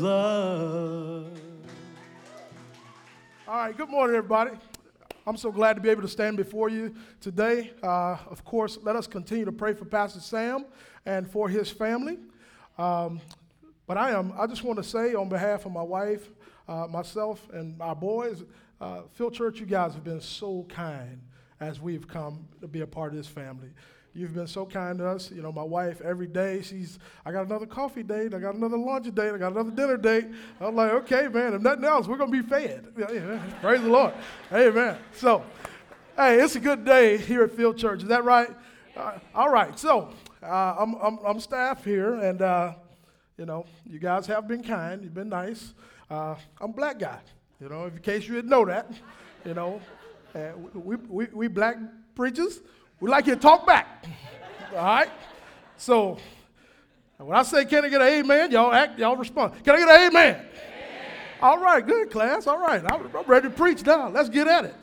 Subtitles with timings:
[0.00, 1.38] Blood.
[3.46, 4.52] All right, good morning, everybody.
[5.26, 7.72] I'm so glad to be able to stand before you today.
[7.82, 10.64] Uh, of course, let us continue to pray for Pastor Sam
[11.04, 12.16] and for his family.
[12.78, 13.20] Um,
[13.86, 16.30] but I am, I just want to say on behalf of my wife,
[16.66, 18.42] uh, myself, and our boys,
[18.80, 21.20] uh, Field Church, you guys have been so kind
[21.60, 23.68] as we've come to be a part of this family.
[24.12, 25.30] You've been so kind to us.
[25.30, 28.76] You know, my wife, every day, she's, I got another coffee date, I got another
[28.76, 30.26] lunch date, I got another dinner date.
[30.60, 32.88] I'm like, okay, man, if nothing else, we're going to be fed.
[33.60, 34.12] Praise the Lord.
[34.52, 34.96] Amen.
[35.14, 35.44] So,
[36.16, 38.02] hey, it's a good day here at Field Church.
[38.02, 38.48] Is that right?
[38.96, 39.78] Uh, all right.
[39.78, 40.10] So,
[40.42, 42.74] uh, I'm, I'm, I'm staff here, and, uh,
[43.38, 45.02] you know, you guys have been kind.
[45.04, 45.72] You've been nice.
[46.10, 47.20] Uh, I'm black guy,
[47.60, 48.90] you know, in case you didn't know that,
[49.44, 49.80] you know.
[50.34, 51.76] And we, we, we black
[52.14, 52.60] preachers,
[53.00, 54.04] we like you to talk back.
[54.72, 55.10] All right?
[55.76, 56.18] So
[57.16, 58.50] when I say, can I get an amen?
[58.50, 59.64] Y'all act, y'all respond.
[59.64, 60.46] Can I get an amen?
[61.42, 62.46] All right, good class.
[62.46, 64.10] All right, I'm ready to preach now.
[64.10, 64.74] Let's get at it.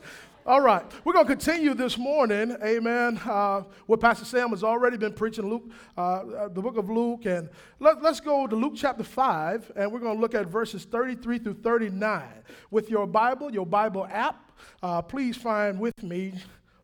[0.44, 4.96] All right, we're going to continue this morning, amen, uh, what Pastor Sam has already
[4.96, 7.26] been preaching, Luke, uh, uh, the book of Luke.
[7.26, 10.84] And let, let's go to Luke chapter 5, and we're going to look at verses
[10.84, 12.24] 33 through 39.
[12.70, 14.52] With your Bible, your Bible app,
[14.82, 16.32] uh, please find with me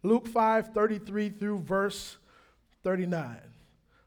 [0.05, 2.19] Luke 5, 33 through verse
[2.83, 3.39] 39.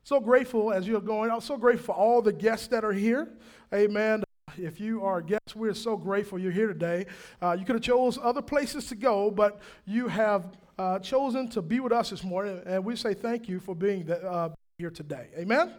[0.03, 1.31] So grateful as you're going.
[1.31, 3.27] I'm so grateful for all the guests that are here.
[3.73, 4.23] Amen.
[4.57, 7.07] If you are a guest, we're so grateful you're here today.
[7.41, 11.61] Uh, you could have chose other places to go, but you have uh, chosen to
[11.61, 14.91] be with us this morning, and we say thank you for being the, uh, here
[14.91, 15.27] today.
[15.37, 15.73] Amen.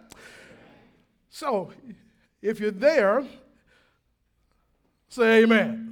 [1.31, 1.73] So,
[2.43, 3.25] if you're there,
[5.09, 5.88] say amen.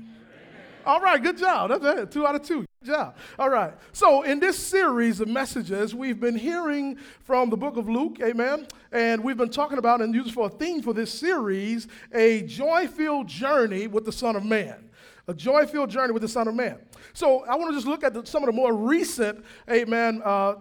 [0.86, 1.70] All right, good job.
[1.70, 2.10] That's it.
[2.12, 2.64] Two out of two.
[2.84, 3.16] Good job.
[3.40, 3.74] All right.
[3.92, 8.68] So, in this series of messages, we've been hearing from the book of Luke, amen.
[8.92, 12.86] And we've been talking about and used for a theme for this series a joy
[12.86, 14.88] filled journey with the Son of Man.
[15.26, 16.78] A joy filled journey with the Son of Man.
[17.14, 20.54] So, I want to just look at the, some of the more recent, amen, uh,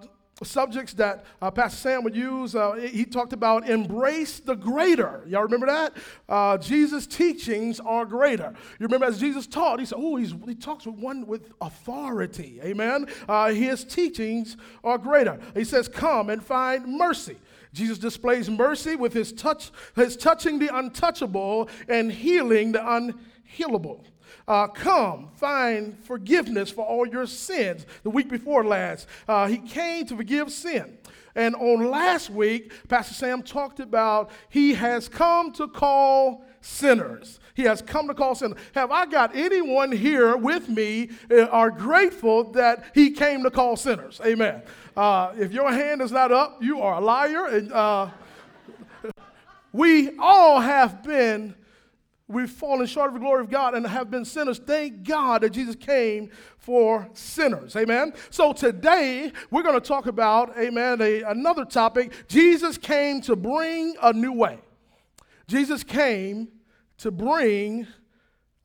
[0.43, 2.55] subjects that uh, Pastor Sam would use.
[2.55, 5.23] Uh, he talked about embrace the greater.
[5.27, 5.93] Y'all remember that?
[6.27, 8.53] Uh, Jesus' teachings are greater.
[8.79, 13.07] You remember as Jesus taught, he said, "Oh, he talks with one with authority." Amen.
[13.29, 15.39] Uh, his teachings are greater.
[15.53, 17.37] He says, "Come and find mercy."
[17.71, 24.05] Jesus displays mercy with his touch, his touching the untouchable and healing the unhealable.
[24.47, 27.85] Uh, come, find forgiveness for all your sins.
[28.03, 30.97] The week before last, uh, he came to forgive sin.
[31.35, 37.39] And on last week, Pastor Sam talked about he has come to call sinners.
[37.53, 38.57] He has come to call sinners.
[38.73, 43.75] Have I got anyone here with me uh, are grateful that he came to call
[43.75, 44.21] sinners?
[44.25, 44.61] Amen.
[44.95, 47.47] Uh, if your hand is not up, you are a liar.
[47.47, 48.09] And uh,
[49.73, 51.53] we all have been
[52.27, 54.57] We've fallen short of the glory of God and have been sinners.
[54.57, 57.75] Thank God that Jesus came for sinners.
[57.75, 58.13] Amen.
[58.31, 62.11] So today we're going to talk about, amen, a, another topic.
[62.27, 64.57] Jesus came to bring a new way.
[65.47, 66.47] Jesus came
[66.97, 67.85] to bring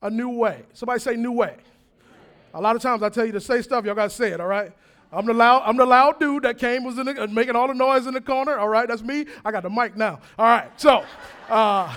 [0.01, 0.63] a new way.
[0.73, 1.57] Somebody say new way.
[2.55, 4.41] A lot of times I tell you to say stuff, y'all got to say it,
[4.41, 4.71] all right?
[5.11, 7.75] I'm the loud, I'm the loud dude that came, was in the, making all the
[7.75, 8.57] noise in the corner.
[8.57, 9.27] All right, that's me.
[9.45, 10.19] I got the mic now.
[10.39, 11.05] All right, so.
[11.47, 11.95] Uh,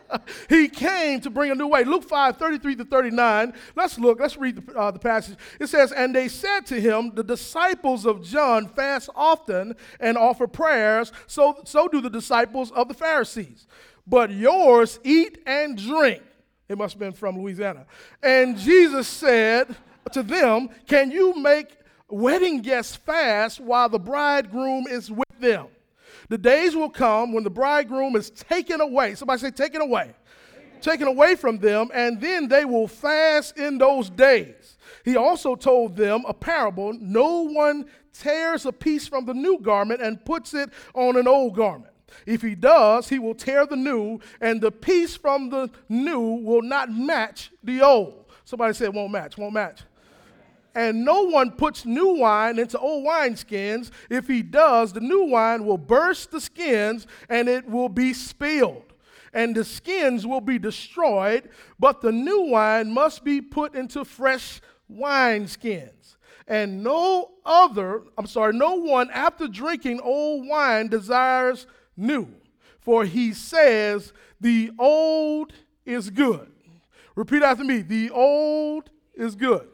[0.48, 1.84] he came to bring a new way.
[1.84, 3.52] Luke 5 33 to 39.
[3.76, 5.38] Let's look, let's read the, uh, the passage.
[5.60, 10.46] It says, And they said to him, The disciples of John fast often and offer
[10.46, 13.66] prayers, so, so do the disciples of the Pharisees.
[14.06, 16.22] But yours eat and drink.
[16.68, 17.86] It must have been from Louisiana.
[18.22, 19.76] And Jesus said
[20.12, 21.68] to them, Can you make
[22.08, 25.68] wedding guests fast while the bridegroom is with them?
[26.28, 29.14] The days will come when the bridegroom is taken away.
[29.14, 30.14] Somebody say, taken away.
[30.80, 34.76] Taken away from them, and then they will fast in those days.
[35.04, 40.02] He also told them a parable no one tears a piece from the new garment
[40.02, 41.92] and puts it on an old garment.
[42.26, 46.62] If he does, he will tear the new, and the piece from the new will
[46.62, 48.26] not match the old.
[48.44, 49.82] Somebody say won't match, won't match.
[50.74, 53.90] And no one puts new wine into old wineskins.
[54.08, 58.92] If he does, the new wine will burst the skins and it will be spilled.
[59.34, 61.48] And the skins will be destroyed,
[61.78, 64.60] but the new wine must be put into fresh
[64.90, 66.16] wineskins.
[66.46, 71.66] And no other, I'm sorry, no one after drinking old wine desires
[71.96, 72.28] new,
[72.80, 75.52] for he says, The old
[75.86, 76.50] is good.
[77.14, 79.68] Repeat after me the old is good.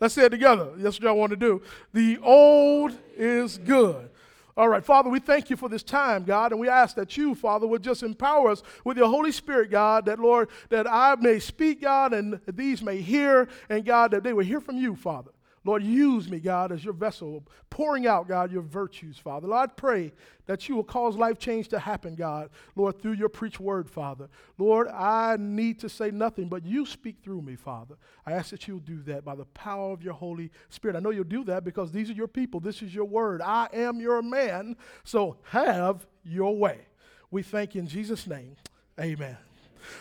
[0.00, 0.70] Let's say it together.
[0.76, 1.62] That's what I want to do.
[1.92, 4.10] The old is good.
[4.56, 7.34] All right, Father, we thank you for this time, God, and we ask that you,
[7.34, 11.40] Father, would just empower us with your Holy Spirit, God, that, Lord, that I may
[11.40, 15.30] speak, God, and these may hear, and God, that they will hear from you, Father.
[15.66, 19.48] Lord, use me, God, as your vessel, pouring out, God, your virtues, Father.
[19.48, 20.12] Lord, I pray
[20.46, 24.28] that you will cause life change to happen, God, Lord, through your preached word, Father.
[24.58, 27.96] Lord, I need to say nothing, but you speak through me, Father.
[28.24, 30.96] I ask that you'll do that by the power of your Holy Spirit.
[30.96, 32.60] I know you'll do that because these are your people.
[32.60, 33.42] This is your word.
[33.42, 36.86] I am your man, so have your way.
[37.32, 38.54] We thank you in Jesus' name.
[39.00, 39.45] Amen.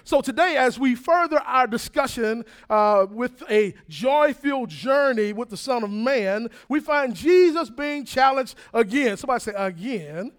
[0.03, 5.57] So, today, as we further our discussion uh, with a joy filled journey with the
[5.57, 9.17] Son of Man, we find Jesus being challenged again.
[9.17, 10.31] Somebody say, again.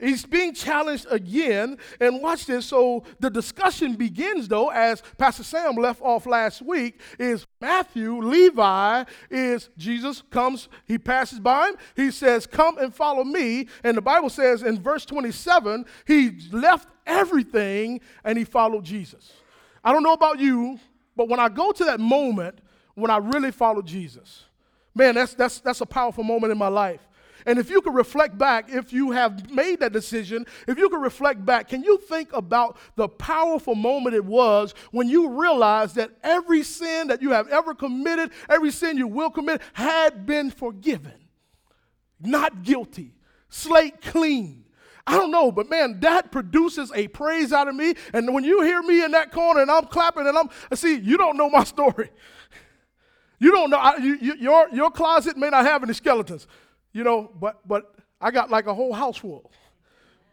[0.00, 1.78] He's being challenged again.
[2.00, 2.66] And watch this.
[2.66, 9.04] So the discussion begins, though, as Pastor Sam left off last week, is Matthew, Levi,
[9.30, 11.76] is Jesus comes, he passes by him.
[11.96, 13.68] He says, Come and follow me.
[13.84, 19.32] And the Bible says in verse 27, he left everything and he followed Jesus.
[19.82, 20.78] I don't know about you,
[21.16, 22.60] but when I go to that moment
[22.94, 24.44] when I really follow Jesus,
[24.94, 27.00] man, that's, that's, that's a powerful moment in my life.
[27.46, 31.00] And if you could reflect back, if you have made that decision, if you could
[31.00, 36.10] reflect back, can you think about the powerful moment it was when you realized that
[36.22, 41.14] every sin that you have ever committed, every sin you will commit, had been forgiven?
[42.20, 43.14] Not guilty,
[43.48, 44.64] slate clean.
[45.06, 47.94] I don't know, but man, that produces a praise out of me.
[48.12, 51.16] And when you hear me in that corner and I'm clapping and I'm, see, you
[51.16, 52.10] don't know my story.
[53.38, 56.46] You don't know, I, you, you, your, your closet may not have any skeletons,
[56.98, 59.52] you know, but, but I got like a whole house full.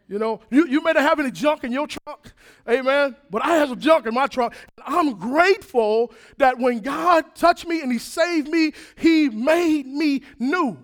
[0.08, 2.32] You know, you, you may not have any junk in your trunk,
[2.68, 4.52] amen, but I have some junk in my trunk.
[4.84, 10.76] I'm grateful that when God touched me and He saved me, He made me new.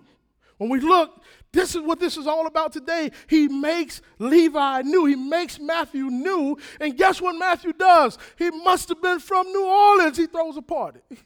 [0.57, 1.21] When we look
[1.51, 3.11] this is what this is all about today.
[3.27, 5.05] He makes Levi new.
[5.05, 6.57] He makes Matthew new.
[6.81, 8.17] And guess what Matthew does?
[8.39, 10.17] He must have been from New Orleans.
[10.17, 11.01] He throws a party.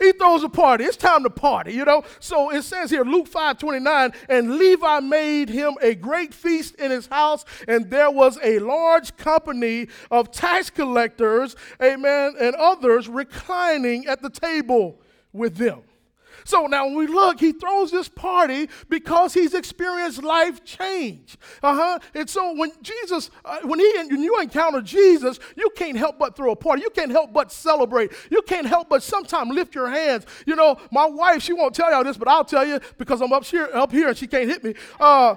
[0.00, 0.84] he throws a party.
[0.84, 2.02] It's time to party, you know?
[2.18, 6.90] So it says here, Luke 5 29, and Levi made him a great feast in
[6.90, 14.06] his house, and there was a large company of tax collectors, amen, and others reclining
[14.06, 15.00] at the table
[15.32, 15.82] with them.
[16.44, 21.36] So now when we look, he throws this party because he's experienced life change.
[21.62, 21.98] Uh-huh.
[22.14, 26.36] And so when Jesus, uh, when he when you encounter Jesus, you can't help but
[26.36, 26.82] throw a party.
[26.82, 28.12] You can't help but celebrate.
[28.30, 30.26] You can't help but sometimes lift your hands.
[30.46, 33.32] You know, my wife, she won't tell y'all this, but I'll tell you because I'm
[33.32, 34.74] up here, up here and she can't hit me.
[34.98, 35.36] Uh,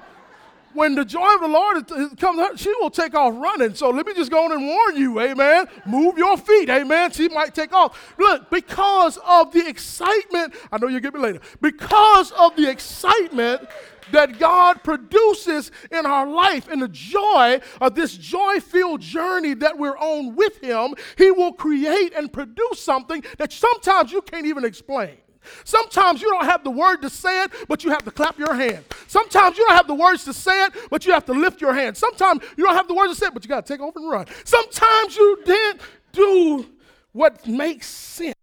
[0.73, 3.75] when the joy of the Lord comes, she will take off running.
[3.75, 5.67] So let me just go on and warn you, amen.
[5.85, 7.11] Move your feet, amen.
[7.11, 8.13] She might take off.
[8.17, 13.67] Look, because of the excitement, I know you'll get me later, because of the excitement
[14.11, 19.77] that God produces in our life and the joy of this joy filled journey that
[19.77, 24.65] we're on with Him, He will create and produce something that sometimes you can't even
[24.65, 25.17] explain.
[25.63, 28.53] Sometimes you don't have the word to say it, but you have to clap your
[28.53, 28.83] hand.
[29.07, 31.73] Sometimes you don't have the words to say it, but you have to lift your
[31.73, 31.97] hand.
[31.97, 33.95] Sometimes you don't have the words to say it, but you got to take off
[33.95, 34.25] and run.
[34.43, 35.81] Sometimes you didn't
[36.11, 36.65] do
[37.11, 38.33] what makes sense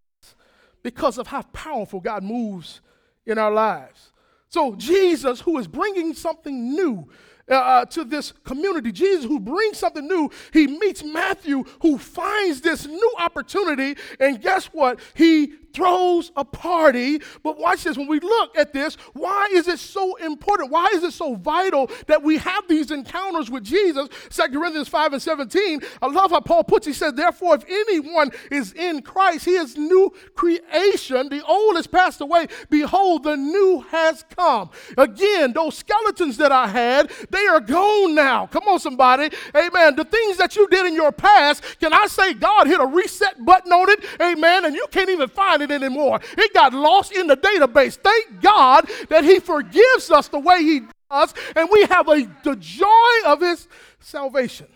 [0.82, 2.80] because of how powerful God moves
[3.26, 4.12] in our lives.
[4.48, 7.08] So, Jesus, who is bringing something new,
[7.50, 8.92] uh, uh, to this community.
[8.92, 13.96] Jesus, who brings something new, he meets Matthew, who finds this new opportunity.
[14.20, 15.00] And guess what?
[15.14, 17.20] He throws a party.
[17.42, 20.70] But watch this when we look at this, why is it so important?
[20.70, 24.08] Why is it so vital that we have these encounters with Jesus?
[24.30, 25.80] 2 Corinthians 5 and 17.
[26.02, 26.86] I love how Paul puts.
[26.86, 31.28] He says, Therefore, if anyone is in Christ, he is new creation.
[31.28, 32.46] The old has passed away.
[32.68, 34.70] Behold, the new has come.
[34.96, 38.46] Again, those skeletons that I had, they are gone now.
[38.46, 39.30] Come on, somebody.
[39.54, 39.96] Amen.
[39.96, 43.44] The things that you did in your past, can I say God hit a reset
[43.44, 44.04] button on it?
[44.20, 44.64] Amen.
[44.64, 46.20] And you can't even find find it anymore.
[46.36, 47.96] It got lost in the database.
[47.96, 52.56] Thank God that He forgives us the way He does, and we have a, the
[52.56, 52.86] joy
[53.26, 53.68] of His
[54.00, 54.68] salvation.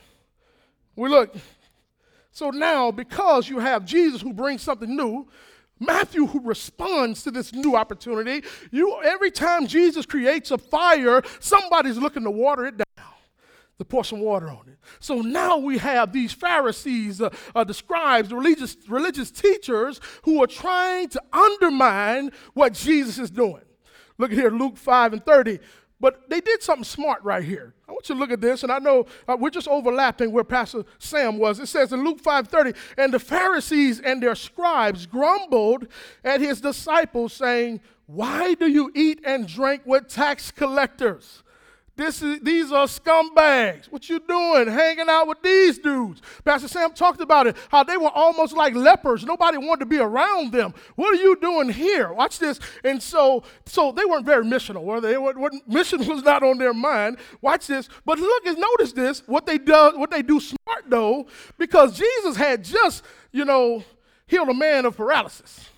[0.97, 1.35] We look.
[2.31, 5.29] So now, because you have Jesus who brings something new,
[5.79, 8.47] Matthew who responds to this new opportunity.
[8.71, 12.84] You every time Jesus creates a fire, somebody's looking to water it down
[13.79, 14.79] to pour some water on it.
[15.01, 20.43] So now we have these Pharisees, uh, uh, the scribes, the religious, religious teachers who
[20.43, 23.63] are trying to undermine what Jesus is doing.
[24.19, 25.59] Look at here, Luke 5 and 30.
[26.01, 27.75] But they did something smart right here.
[27.89, 30.45] I want you to look at this, and I know uh, we're just overlapping where
[30.45, 31.61] Pastor Sam was.
[31.61, 35.87] It says in Luke 5:30, and the Pharisees and their scribes grumbled
[36.25, 41.44] at his disciples, saying, Why do you eat and drink with tax collectors?
[41.97, 43.87] This is, these are scumbags.
[43.87, 46.21] What you doing hanging out with these dudes?
[46.45, 49.25] Pastor Sam talked about it, how they were almost like lepers.
[49.25, 50.75] Nobody wanted to be around them.
[50.97, 52.13] What are you doing here?
[52.13, 52.59] Watch this.
[52.83, 55.17] And so, so they weren't very missional, were they?
[55.17, 55.37] What,
[55.69, 57.19] mission was not on their mind.
[57.41, 57.89] Watch this.
[58.05, 59.23] But look and notice this.
[59.27, 63.85] What they do, what they do smart though, because Jesus had just, you know,
[64.27, 65.69] healed a man of paralysis.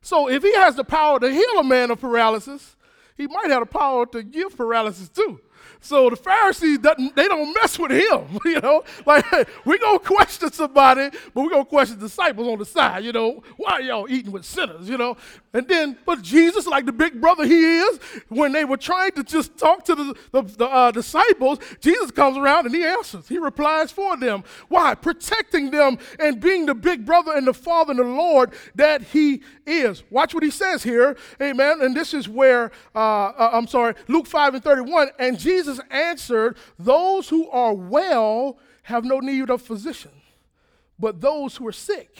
[0.00, 2.76] So if he has the power to heal a man of paralysis,
[3.18, 5.38] he might have the power to give paralysis too.
[5.80, 8.84] So the Pharisees, they don't mess with him, you know.
[9.06, 9.24] Like,
[9.64, 13.12] we going to question somebody, but we going to question disciples on the side, you
[13.12, 13.42] know.
[13.56, 15.16] Why y'all eating with sinners, you know?
[15.52, 19.24] And then, but Jesus, like the big brother he is, when they were trying to
[19.24, 23.26] just talk to the, the, the uh, disciples, Jesus comes around and he answers.
[23.26, 24.44] He replies for them.
[24.68, 24.94] Why?
[24.94, 29.42] Protecting them and being the big brother and the father and the Lord that he
[29.66, 30.04] is.
[30.10, 31.80] Watch what he says here, amen.
[31.82, 35.08] And this is where, uh, uh, I'm sorry, Luke 5 and 31.
[35.18, 40.12] And Jesus answered, Those who are well have no need of physician,
[40.96, 42.16] but those who are sick.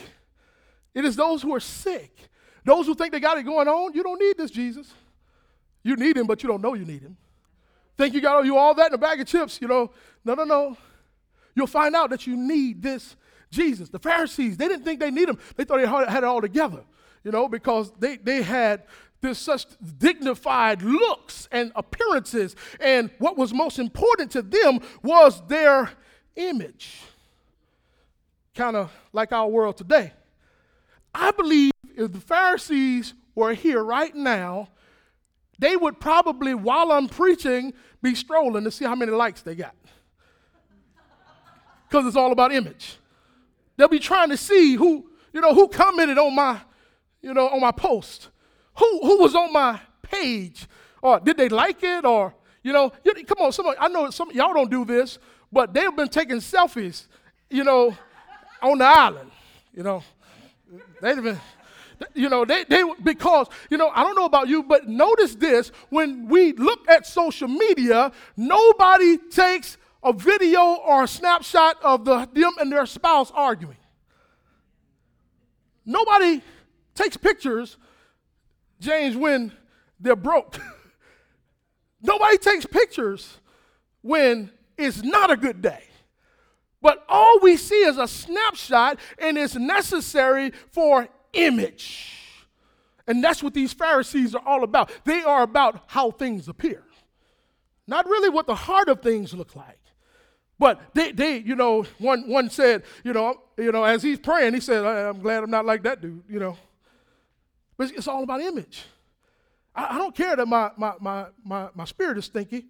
[0.95, 2.30] It is those who are sick.
[2.65, 4.93] Those who think they got it going on, you don't need this Jesus.
[5.83, 7.17] You need him, but you don't know you need him.
[7.97, 9.91] Think you got you all that in a bag of chips, you know.
[10.25, 10.77] No, no, no.
[11.55, 13.17] You'll find out that you need this
[13.51, 13.89] Jesus.
[13.89, 15.39] The Pharisees, they didn't think they need him.
[15.57, 16.85] They thought they had it all together
[17.25, 18.85] you know, because they, they had
[19.21, 19.67] this such
[19.99, 22.57] dignified looks and appearances.
[22.81, 25.91] And what was most important to them was their
[26.37, 27.03] image.
[28.55, 30.13] Kind of like our world today.
[31.15, 34.69] I believe if the Pharisees were here right now,
[35.59, 39.75] they would probably, while I'm preaching, be strolling to see how many likes they got.
[41.89, 42.97] Because it's all about image.
[43.77, 46.61] They'll be trying to see who, you know, who commented on my
[47.23, 48.29] you know, on my post?
[48.79, 50.67] Who, who was on my page?
[51.03, 52.05] Or did they like it?
[52.05, 55.19] Or, you know, come on, some, I know some y'all don't do this,
[55.53, 57.07] but they've been taking selfies,
[57.49, 57.97] you know,
[58.63, 59.31] on the island.
[59.73, 60.03] You know,
[61.01, 61.41] they've been,
[62.15, 65.71] you know, they, they, because, you know, I don't know about you, but notice this
[65.91, 72.29] when we look at social media, nobody takes a video or a snapshot of the,
[72.33, 73.77] them and their spouse arguing.
[75.85, 76.43] Nobody
[76.95, 77.77] takes pictures,
[78.81, 79.53] James, when
[79.99, 80.59] they're broke.
[82.03, 83.39] Nobody takes pictures
[84.01, 85.85] when it's not a good day.
[86.83, 92.17] But all we see is a snapshot, and it's necessary for image.
[93.07, 94.91] And that's what these Pharisees are all about.
[95.05, 96.85] They are about how things appear,
[97.87, 99.79] not really what the heart of things look like.
[100.59, 104.53] But they, they, you know, one, one said, you know, you know, as he's praying,
[104.53, 106.59] he said, I'm glad I'm not like that dude, you know.
[107.79, 108.85] But it's all about image.
[109.75, 112.67] I, I don't care that my, my, my, my, my spirit is stinky.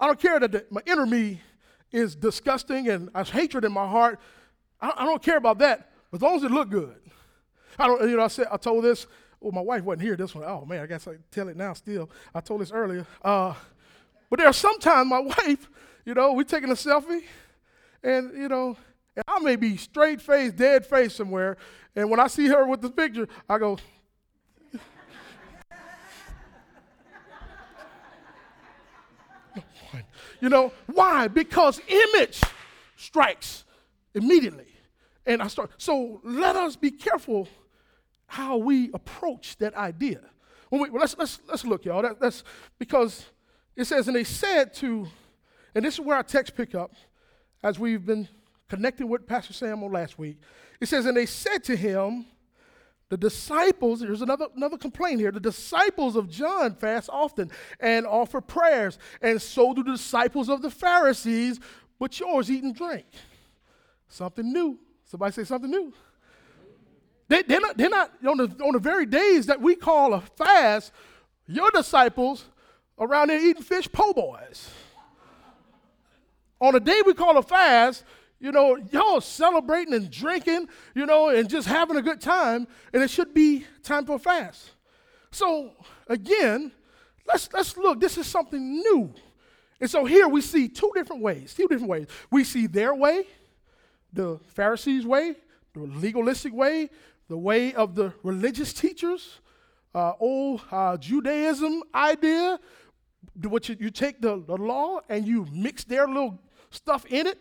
[0.00, 1.42] I don't care that the, my inner me
[1.92, 4.20] is disgusting and has hatred in my heart.
[4.80, 6.96] I, I don't care about that, as long as it look good.
[7.78, 9.06] I don't, you know, I said, I told this,
[9.40, 10.44] well, my wife wasn't here, this one.
[10.44, 12.10] Oh man, I guess I tell it now still.
[12.34, 13.06] I told this earlier.
[13.22, 13.54] Uh,
[14.28, 15.68] but there are sometimes my wife,
[16.04, 17.22] you know, we taking a selfie,
[18.02, 18.76] and you know,
[19.16, 21.56] and I may be straight face, dead face somewhere,
[21.96, 23.78] and when I see her with the picture, I go,
[30.40, 31.28] You know, why?
[31.28, 32.40] Because image
[32.96, 33.64] strikes
[34.14, 34.66] immediately.
[35.26, 37.48] And I start, so let us be careful
[38.26, 40.20] how we approach that idea.
[40.70, 42.02] When we, well, let's, let's, let's look, y'all.
[42.02, 42.44] That, that's
[42.78, 43.26] because
[43.76, 45.08] it says, and they said to,
[45.74, 46.94] and this is where our text pick up
[47.62, 48.28] as we've been
[48.68, 50.38] connecting with Pastor Samuel last week.
[50.80, 52.26] It says, and they said to him,
[53.10, 55.32] the disciples, there's another, another complaint here.
[55.32, 57.50] The disciples of John fast often
[57.80, 61.58] and offer prayers, and so do the disciples of the Pharisees,
[61.98, 63.06] but yours eat and drink.
[64.08, 64.78] Something new.
[65.04, 65.92] Somebody say something new.
[67.26, 70.20] They, they're not, they're not on, the, on the very days that we call a
[70.20, 70.92] fast,
[71.46, 72.44] your disciples
[72.96, 74.70] around there eating fish po' boys.
[76.60, 78.04] on the day we call a fast,
[78.40, 83.02] You know, y'all celebrating and drinking, you know, and just having a good time, and
[83.02, 84.70] it should be time for fast.
[85.30, 85.72] So
[86.08, 86.72] again,
[87.26, 88.00] let's let's look.
[88.00, 89.12] This is something new.
[89.80, 92.06] And so here we see two different ways, two different ways.
[92.30, 93.26] We see their way,
[94.12, 95.36] the Pharisees' way,
[95.74, 96.90] the legalistic way,
[97.28, 99.40] the way of the religious teachers,
[99.94, 102.58] uh, old uh, Judaism idea,
[103.42, 106.38] what you, you take the, the law and you mix their little
[106.70, 107.38] stuff in it,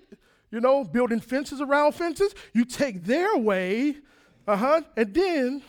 [0.52, 2.34] you know, building fences around fences.
[2.54, 3.98] You take their way,
[4.48, 5.62] uh huh, and then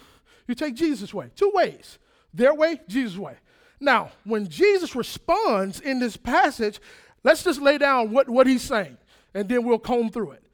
[0.47, 1.31] you take Jesus' way.
[1.35, 1.99] Two ways
[2.33, 3.37] their way, Jesus' way.
[3.81, 6.81] Now, when Jesus responds in this passage,
[7.25, 8.99] let's just lay down what, what he's saying,
[9.35, 10.45] and then we'll comb through it.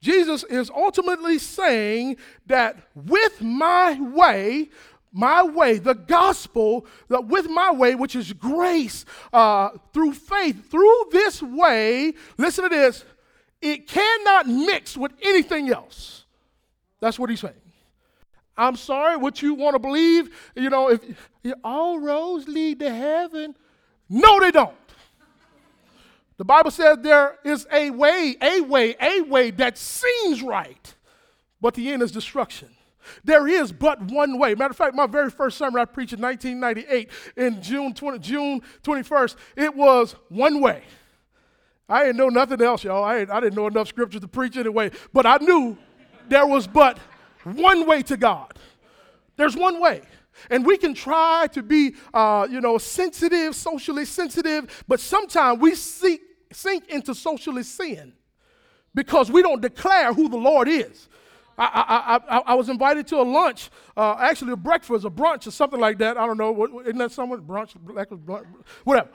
[0.00, 2.16] Jesus is ultimately saying
[2.46, 4.70] that with my way,
[5.12, 11.06] my way, the gospel, that with my way, which is grace uh, through faith, through
[11.10, 13.04] this way, listen to this,
[13.72, 16.24] it cannot mix with anything else.
[17.00, 17.54] That's what he's saying.
[18.56, 21.02] I'm sorry, what you want to believe, you know, if
[21.62, 23.54] all roads lead to heaven.
[24.08, 24.74] No, they don't.
[26.38, 30.94] The Bible says there is a way, a way, a way that seems right,
[31.60, 32.68] but the end is destruction.
[33.24, 34.54] There is but one way.
[34.54, 38.62] Matter of fact, my very first sermon I preached in 1998 in June 20, June
[38.82, 40.82] 21st, it was one way.
[41.88, 43.04] I didn't know nothing else, y'all.
[43.04, 45.78] I, I didn't know enough scripture to preach anyway, but I knew
[46.28, 46.98] there was but
[47.44, 48.58] one way to God.
[49.36, 50.02] There's one way.
[50.50, 55.74] And we can try to be, uh, you know, sensitive, socially sensitive, but sometimes we
[55.74, 56.20] seek,
[56.52, 58.12] sink into socially sin
[58.94, 61.08] because we don't declare who the Lord is.
[61.58, 65.46] I, I, I, I was invited to a lunch, uh, actually a breakfast, a brunch,
[65.46, 66.18] or something like that.
[66.18, 66.82] I don't know.
[66.82, 67.40] Isn't that someone?
[67.42, 67.74] Brunch,
[68.84, 69.08] whatever.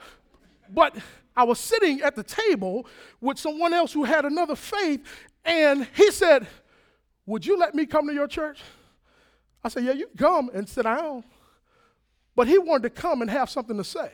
[0.68, 0.96] But
[1.36, 2.86] I was sitting at the table
[3.20, 5.04] with someone else who had another faith,
[5.44, 6.46] and he said,
[7.26, 8.60] Would you let me come to your church?
[9.64, 11.24] I said, Yeah, you come and sit down.
[12.34, 14.10] But he wanted to come and have something to say.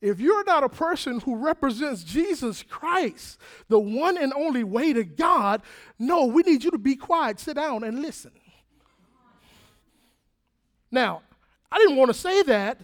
[0.00, 5.02] If you're not a person who represents Jesus Christ, the one and only way to
[5.02, 5.62] God,
[5.98, 8.30] no, we need you to be quiet, sit down, and listen.
[10.90, 11.22] Now,
[11.70, 12.80] I didn't want to say that,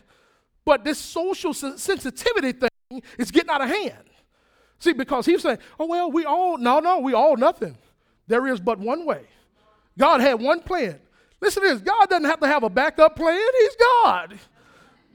[0.64, 2.68] but this social sensitivity thing
[3.18, 4.04] is getting out of hand.
[4.78, 7.76] See, because he's saying, oh, well, we all, no, no, we all nothing.
[8.26, 9.22] There is but one way.
[9.98, 11.00] God had one plan.
[11.40, 14.38] Listen to this God doesn't have to have a backup plan, He's God.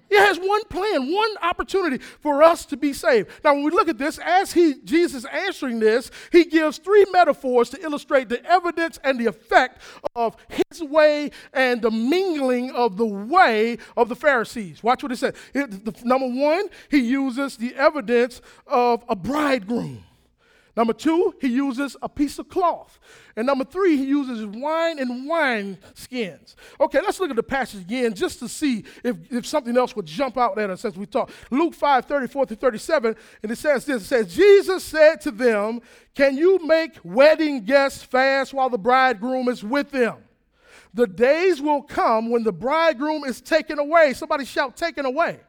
[0.10, 3.30] He has one plan, one opportunity for us to be saved.
[3.43, 7.69] Now, when we look at this, as he Jesus answering this, he gives three metaphors
[7.69, 9.82] to illustrate the evidence and the effect
[10.15, 14.84] of his way and the mingling of the way of the Pharisees.
[14.84, 15.36] Watch what he says.
[16.04, 20.04] Number one, he uses the evidence of a bridegroom.
[20.80, 23.02] Number two, he uses a piece of cloth.
[23.36, 26.56] And number three, he uses wine and wine skins.
[26.80, 30.06] Okay, let's look at the passage again just to see if, if something else would
[30.06, 31.32] jump out at us as we talk.
[31.52, 33.13] Luke 5 34 to 37,
[33.44, 35.82] and it says this it says, Jesus said to them,
[36.15, 40.15] Can you make wedding guests fast while the bridegroom is with them?
[40.94, 44.13] The days will come when the bridegroom is taken away.
[44.13, 45.42] Somebody shout, taken away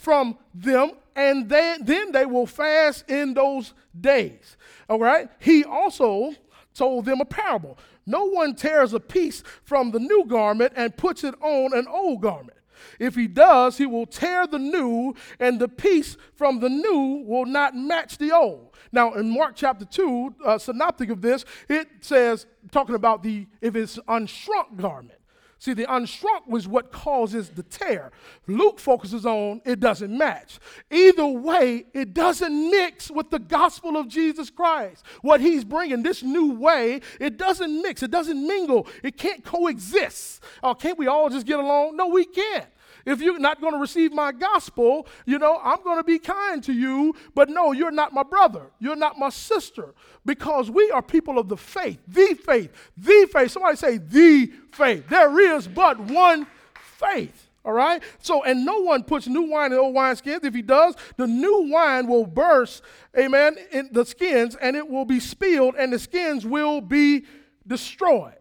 [0.00, 4.56] from them, and then, then they will fast in those days.
[4.88, 5.28] All right?
[5.38, 6.32] He also
[6.72, 7.78] told them a parable.
[8.06, 12.22] No one tears a piece from the new garment and puts it on an old
[12.22, 12.56] garment.
[12.98, 17.44] If he does, he will tear the new, and the piece from the new will
[17.44, 18.74] not match the old.
[18.92, 23.76] Now, in Mark chapter 2, uh, synoptic of this, it says, talking about the if
[23.76, 25.19] it's unshrunk garment.
[25.60, 28.12] See, the unshrunk was what causes the tear.
[28.46, 30.58] Luke focuses on it doesn't match.
[30.90, 35.04] Either way, it doesn't mix with the gospel of Jesus Christ.
[35.20, 40.42] What he's bringing, this new way, it doesn't mix, it doesn't mingle, it can't coexist.
[40.62, 41.94] Oh, can't we all just get along?
[41.94, 42.66] No, we can't.
[43.06, 46.62] If you're not going to receive my gospel, you know, I'm going to be kind
[46.64, 48.66] to you, but no, you're not my brother.
[48.78, 53.50] You're not my sister because we are people of the faith, the faith, the faith.
[53.50, 55.08] Somebody say, the faith.
[55.08, 57.48] There is but one faith.
[57.64, 58.02] All right?
[58.20, 60.44] So, and no one puts new wine in old wineskins.
[60.44, 62.82] If he does, the new wine will burst,
[63.18, 67.26] amen, in the skins, and it will be spilled, and the skins will be
[67.66, 68.34] destroyed.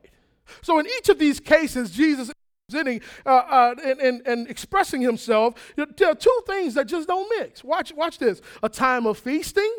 [0.62, 2.32] So, in each of these cases, Jesus
[2.70, 7.28] presenting uh, uh, and, and, and, expressing himself, there are two things that just don't
[7.40, 7.64] mix.
[7.64, 9.74] Watch, watch this a time of feasting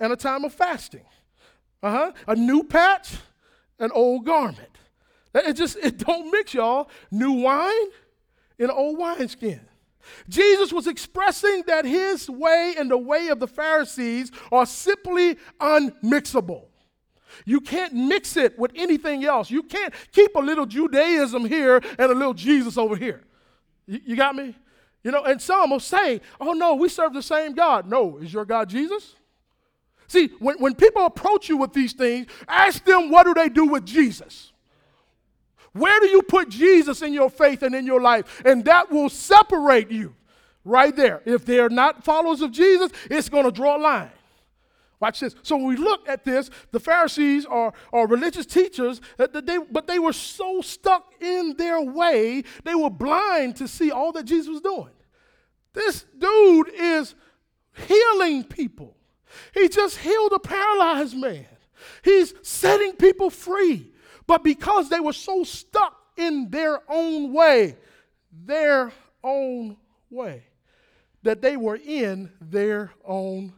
[0.00, 1.04] and a time of fasting.
[1.82, 2.12] Uh-huh.
[2.28, 3.16] A new patch,
[3.78, 4.68] an old garment.
[5.34, 6.88] It just it don't mix, y'all.
[7.10, 7.88] New wine
[8.58, 9.60] in old wineskin.
[10.28, 16.64] Jesus was expressing that his way and the way of the Pharisees are simply unmixable.
[17.44, 19.50] You can't mix it with anything else.
[19.50, 23.22] You can't keep a little Judaism here and a little Jesus over here.
[23.86, 24.54] You, you got me?
[25.04, 27.88] You know, and some will say, oh no, we serve the same God.
[27.88, 29.16] No, is your God Jesus?
[30.06, 33.66] See, when, when people approach you with these things, ask them what do they do
[33.66, 34.52] with Jesus?
[35.72, 38.42] Where do you put Jesus in your faith and in your life?
[38.44, 40.14] And that will separate you
[40.64, 41.22] right there.
[41.24, 44.10] If they're not followers of Jesus, it's going to draw a line.
[45.02, 45.34] Watch this.
[45.42, 49.98] So when we look at this, the Pharisees are, are religious teachers, they, but they
[49.98, 54.60] were so stuck in their way, they were blind to see all that Jesus was
[54.60, 54.92] doing.
[55.72, 57.16] This dude is
[57.88, 58.96] healing people.
[59.52, 61.46] He just healed a paralyzed man.
[62.04, 63.90] He's setting people free.
[64.28, 67.76] But because they were so stuck in their own way,
[68.30, 68.92] their
[69.24, 69.78] own
[70.10, 70.44] way,
[71.24, 73.52] that they were in their own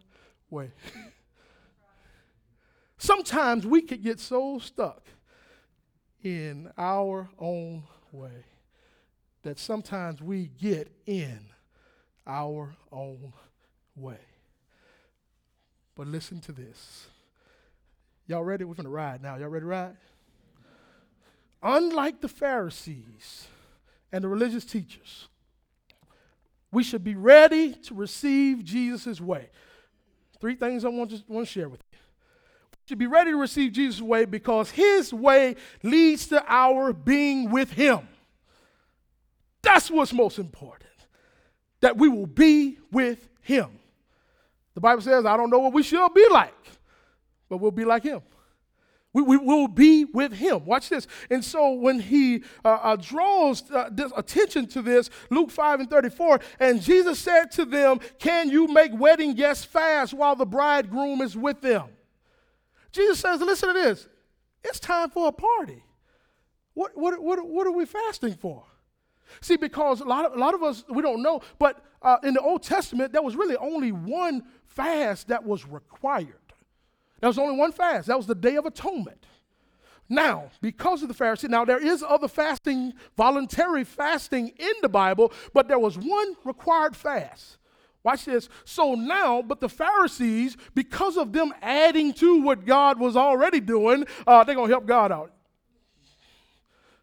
[0.49, 0.71] way.
[3.05, 5.03] Sometimes we could get so stuck
[6.23, 8.47] in our own way
[9.43, 11.39] that sometimes we get in
[12.27, 13.35] our own
[13.95, 14.21] way.
[15.95, 17.09] But listen to this.
[18.27, 18.65] Y'all ready?
[18.65, 19.37] We're going to ride now.
[19.37, 19.97] Y'all ready to ride?
[21.63, 23.49] Unlike the Pharisees
[24.13, 25.29] and the religious teachers,
[26.73, 29.51] we should be ready to receive Jesus' way.
[30.41, 31.84] Three things I want to, want to share with you
[32.87, 37.71] should be ready to receive Jesus' way because his way leads to our being with
[37.71, 38.09] him.
[39.63, 40.91] That's what's most important.
[41.81, 43.79] That we will be with him.
[44.75, 46.55] The Bible says, I don't know what we shall be like,
[47.49, 48.21] but we'll be like him.
[49.15, 50.65] We, we will be with him.
[50.67, 51.07] Watch this.
[51.31, 56.41] And so when he uh, uh, draws uh, attention to this, Luke 5 and 34,
[56.59, 61.37] and Jesus said to them, Can you make wedding guests fast while the bridegroom is
[61.37, 61.94] with them?
[62.95, 64.09] Jesus says, listen to this.
[64.63, 65.83] It's time for a party.
[66.75, 68.65] What, what, what, what are we fasting for?
[69.41, 72.35] See, because a lot of, a lot of us, we don't know, but uh, in
[72.35, 76.35] the Old Testament, there was really only one fast that was required.
[77.21, 78.09] There was only one fast.
[78.09, 79.27] That was the Day of Atonement.
[80.09, 85.33] Now, because of the Pharisee, now there is other fasting, voluntary fasting in the Bible,
[85.55, 87.59] but there was one required fast.
[88.05, 88.51] Watch this.
[88.65, 94.05] So now, but the Pharisees, because of them adding to what God was already doing,
[94.27, 95.33] uh, they're going to help God out.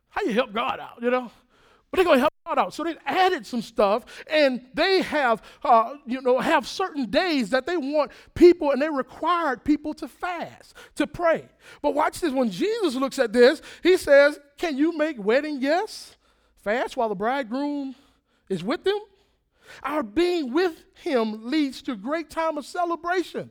[0.10, 1.32] How you help God out, you know?
[1.90, 2.74] But they're going to help God out.
[2.76, 7.66] So they added some stuff, and they have, uh, you know, have certain days that
[7.66, 11.50] they want people, and they required people to fast, to pray.
[11.82, 12.32] But watch this.
[12.32, 16.16] When Jesus looks at this, he says, "Can you make wedding guests
[16.58, 17.96] fast while the bridegroom
[18.48, 19.00] is with them?"
[19.84, 23.50] Our being with him leads to great time of celebration.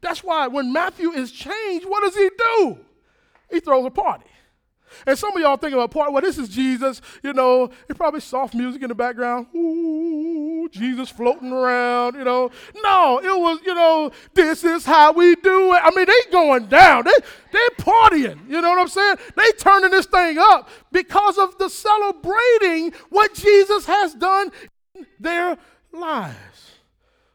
[0.00, 2.78] That's why when Matthew is changed, what does he do?
[3.50, 4.26] He throws a party.
[5.06, 8.20] And some of y'all think about party, well, this is Jesus, you know, it's probably
[8.20, 9.46] soft music in the background.
[9.54, 12.50] Ooh, Jesus floating around, you know.
[12.82, 15.80] No, it was, you know, this is how we do it.
[15.82, 17.04] I mean, they going down.
[17.04, 17.12] They
[17.52, 18.48] they partying.
[18.48, 19.16] You know what I'm saying?
[19.36, 24.50] They turning this thing up because of the celebrating what Jesus has done
[25.18, 25.56] their
[25.92, 26.72] lives.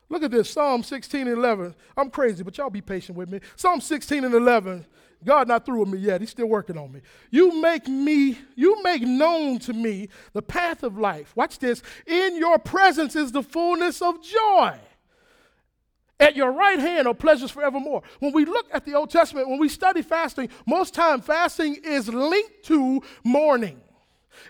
[0.09, 1.75] Look at this Psalm 16 and 11.
[1.97, 3.39] I'm crazy, but y'all be patient with me.
[3.55, 4.85] Psalm 16 and 11.
[5.23, 6.21] God not through with me yet.
[6.21, 7.01] He's still working on me.
[7.31, 11.35] You make me, you make known to me the path of life.
[11.35, 11.81] Watch this.
[12.05, 14.77] In your presence is the fullness of joy.
[16.19, 18.03] At your right hand are pleasures forevermore.
[18.19, 22.07] When we look at the Old Testament, when we study fasting, most time fasting is
[22.07, 23.81] linked to mourning.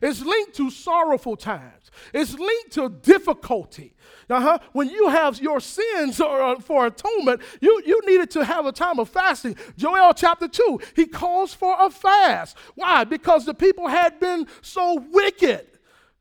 [0.02, 1.92] It's linked to sorrowful times.
[2.14, 3.94] It's linked to difficulty.
[4.30, 4.60] Uh-huh.
[4.74, 9.00] When you have your sins uh, for atonement, you, you needed to have a time
[9.00, 9.56] of fasting.
[9.78, 12.58] Joel chapter 2, he calls for a fast.
[12.76, 13.04] Why?
[13.04, 15.68] Because the people had been so wicked.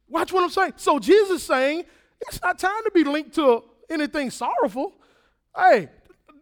[0.08, 0.74] Watch what I'm saying.
[0.76, 1.84] So Jesus saying,
[2.20, 4.94] it's not time to be linked to anything sorrowful.
[5.56, 5.88] Hey,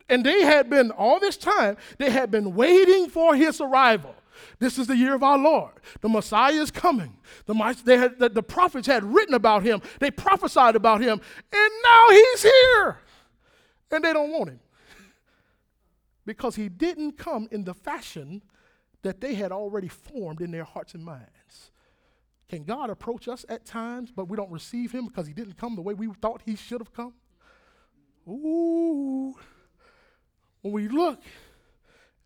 [0.08, 4.14] and they had been, all this time, they had been waiting for his arrival.
[4.58, 5.72] This is the year of our Lord.
[6.00, 7.18] The Messiah is coming.
[7.46, 11.20] The, they had, the, the prophets had written about him, they prophesied about him,
[11.52, 12.98] and now he's here.
[13.90, 14.60] And they don't want him
[16.24, 18.42] because he didn't come in the fashion
[19.02, 21.70] that they had already formed in their hearts and minds.
[22.48, 25.74] Can God approach us at times, but we don't receive him because he didn't come
[25.74, 27.14] the way we thought he should have come?
[28.28, 29.34] Ooh.
[30.60, 31.20] When we look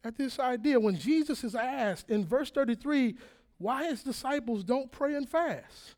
[0.07, 3.17] at this idea when Jesus is asked in verse 33
[3.59, 5.95] why his disciples don't pray and fast.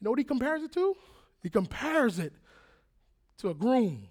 [0.00, 0.94] You know what he compares it to?
[1.42, 2.32] he compares it
[3.38, 4.08] to a groom.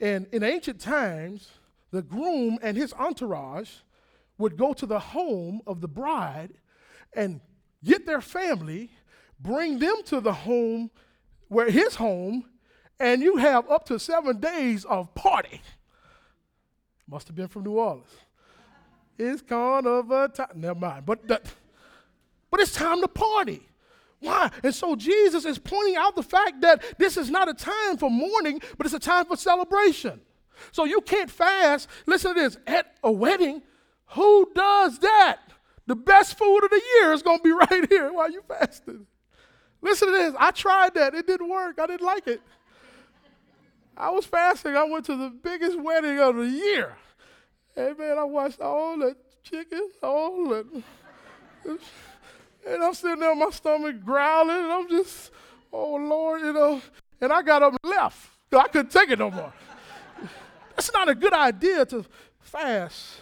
[0.00, 1.50] And in ancient times,
[1.90, 3.70] the groom and his entourage
[4.38, 6.54] would go to the home of the bride
[7.14, 7.40] and
[7.84, 8.90] get their family,
[9.40, 10.90] bring them to the home
[11.48, 12.44] where his home,
[13.00, 15.60] and you have up to seven days of party.
[17.08, 18.08] Must have been from New Orleans.
[19.18, 20.48] It's kind of a time.
[20.54, 21.06] Never mind.
[21.06, 21.42] But that,
[22.50, 23.66] but it's time to party.
[24.20, 24.50] Why?
[24.62, 28.10] And so Jesus is pointing out the fact that this is not a time for
[28.10, 30.20] mourning, but it's a time for celebration.
[30.72, 31.88] So you can't fast.
[32.06, 33.62] Listen to this at a wedding,
[34.06, 35.38] who does that?
[35.86, 39.06] The best food of the year is going to be right here while you fasting.
[39.80, 40.34] Listen to this.
[40.38, 41.14] I tried that.
[41.14, 41.78] It didn't work.
[41.78, 42.42] I didn't like it.
[43.98, 44.76] I was fasting.
[44.76, 46.96] I went to the biggest wedding of the year.
[47.74, 50.82] Hey, man, I watched all the chicken, all the.
[51.64, 55.32] And I'm sitting there, my stomach growling, and I'm just,
[55.72, 56.80] oh Lord, you know.
[57.20, 58.30] And I got up and left.
[58.52, 59.52] I couldn't take it no more.
[60.76, 62.04] That's not a good idea to
[62.40, 63.20] fast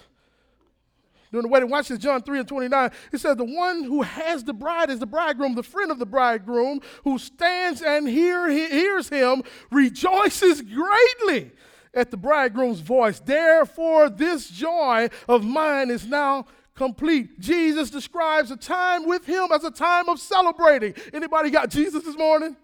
[1.30, 1.70] during the wedding.
[1.70, 2.90] Watch this, John 3 and 29.
[3.12, 6.06] It says, The one who has the bride is the bridegroom, the friend of the
[6.06, 11.50] bridegroom, who stands and hear, hears him, rejoices greatly
[11.94, 13.20] at the bridegroom's voice.
[13.20, 17.40] Therefore, this joy of mine is now complete.
[17.40, 20.94] Jesus describes a time with him as a time of celebrating.
[21.12, 22.54] Anybody got Jesus this morning?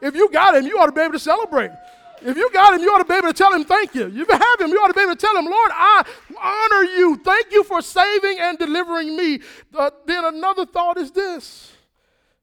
[0.00, 1.70] If you got him, you ought to be able to celebrate.
[2.22, 4.06] If you got him, you ought to be able to tell him thank you.
[4.06, 6.04] If you have him, you ought to be able to tell him, Lord, I
[6.40, 7.16] honor you.
[7.16, 9.40] Thank you for saving and delivering me.
[9.74, 11.72] Uh, then another thought is this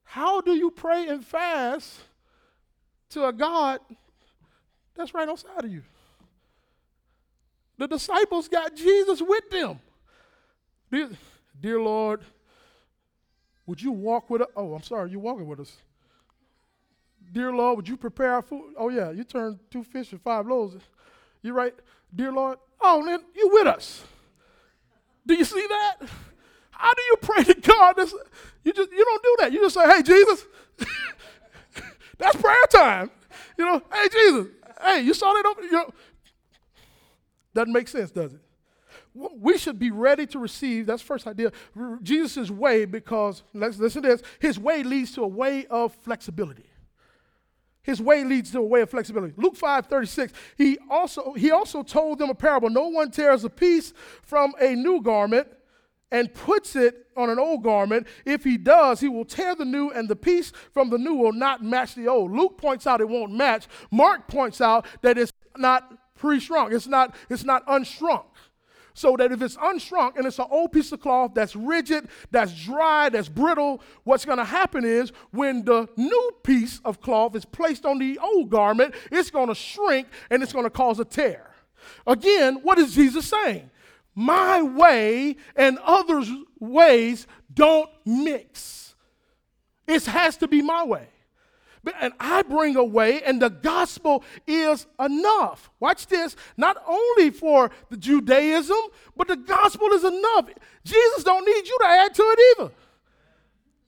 [0.04, 2.00] How do you pray and fast
[3.10, 3.80] to a God
[4.96, 5.82] that's right outside of you?
[7.78, 9.78] The disciples got Jesus with them.
[10.90, 11.10] Dear,
[11.60, 12.22] dear Lord,
[13.66, 14.48] would you walk with us?
[14.56, 15.76] Oh, I'm sorry, you're walking with us.
[17.30, 18.74] Dear Lord, would you prepare our food?
[18.76, 20.76] Oh, yeah, you turned two fish and five loaves.
[21.42, 21.74] You're right,
[22.14, 22.58] dear Lord?
[22.80, 24.04] Oh, man, you with us.
[25.26, 25.96] Do you see that?
[26.70, 27.98] How do you pray to God?
[28.64, 29.52] You just you don't do that.
[29.52, 30.44] You just say, hey, Jesus,
[32.18, 33.10] that's prayer time.
[33.56, 34.46] You know, hey, Jesus,
[34.82, 35.90] hey, you saw that over, you know.
[37.54, 38.40] Doesn't make sense, does it?
[39.14, 40.86] we should be ready to receive.
[40.86, 41.52] That's first idea.
[42.02, 44.22] Jesus' way, because let's listen to this.
[44.38, 46.66] His way leads to a way of flexibility.
[47.88, 49.32] His way leads to a way of flexibility.
[49.38, 52.68] Luke 5 36, he also, he also told them a parable.
[52.68, 55.48] No one tears a piece from a new garment
[56.10, 58.06] and puts it on an old garment.
[58.26, 61.32] If he does, he will tear the new, and the piece from the new will
[61.32, 62.30] not match the old.
[62.30, 63.66] Luke points out it won't match.
[63.90, 66.74] Mark points out that it's not pre-shrunk.
[66.74, 68.26] It's not, it's not unshrunk
[68.98, 72.52] so that if it's unshrunk and it's an old piece of cloth that's rigid, that's
[72.64, 77.44] dry, that's brittle, what's going to happen is when the new piece of cloth is
[77.44, 81.04] placed on the old garment, it's going to shrink and it's going to cause a
[81.04, 81.50] tear.
[82.06, 83.70] Again, what is Jesus saying?
[84.16, 88.96] My way and others' ways don't mix.
[89.86, 91.08] It has to be my way
[92.00, 95.70] and I bring a way, and the gospel is enough.
[95.80, 96.36] Watch this.
[96.56, 98.78] Not only for the Judaism,
[99.16, 100.48] but the gospel is enough.
[100.84, 102.72] Jesus don't need you to add to it either.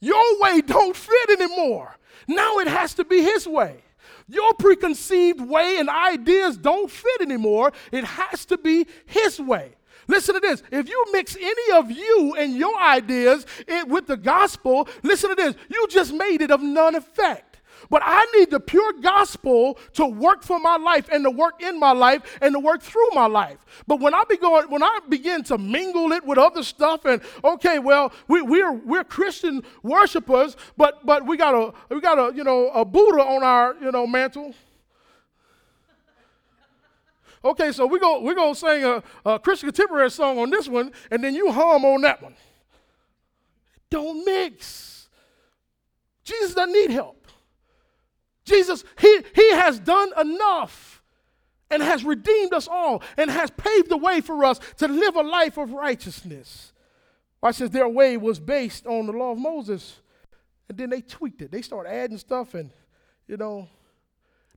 [0.00, 1.96] Your way don't fit anymore.
[2.26, 3.82] Now it has to be his way.
[4.28, 7.72] Your preconceived way and ideas don't fit anymore.
[7.90, 9.72] It has to be his way.
[10.06, 10.62] Listen to this.
[10.70, 15.36] If you mix any of you and your ideas eh, with the gospel, listen to
[15.36, 15.54] this.
[15.68, 17.49] You just made it of none effect.
[17.90, 21.78] But I need the pure gospel to work for my life and to work in
[21.78, 23.58] my life and to work through my life.
[23.88, 27.20] But when I be going, when I begin to mingle it with other stuff and
[27.42, 32.34] okay, well, we, we're we're Christian worshipers, but but we got a we got a
[32.34, 34.54] you know a Buddha on our you know mantle.
[37.44, 40.92] Okay, so we're going we're gonna sing a, a Christian contemporary song on this one,
[41.10, 42.36] and then you hum on that one.
[43.90, 45.08] Don't mix.
[46.22, 47.19] Jesus doesn't need help.
[48.50, 51.02] Jesus, he, he has done enough
[51.70, 55.22] and has redeemed us all and has paved the way for us to live a
[55.22, 56.72] life of righteousness.
[57.40, 60.00] Watch this, their way was based on the law of Moses.
[60.68, 61.50] And then they tweaked it.
[61.50, 62.70] They started adding stuff, and,
[63.26, 63.68] you know,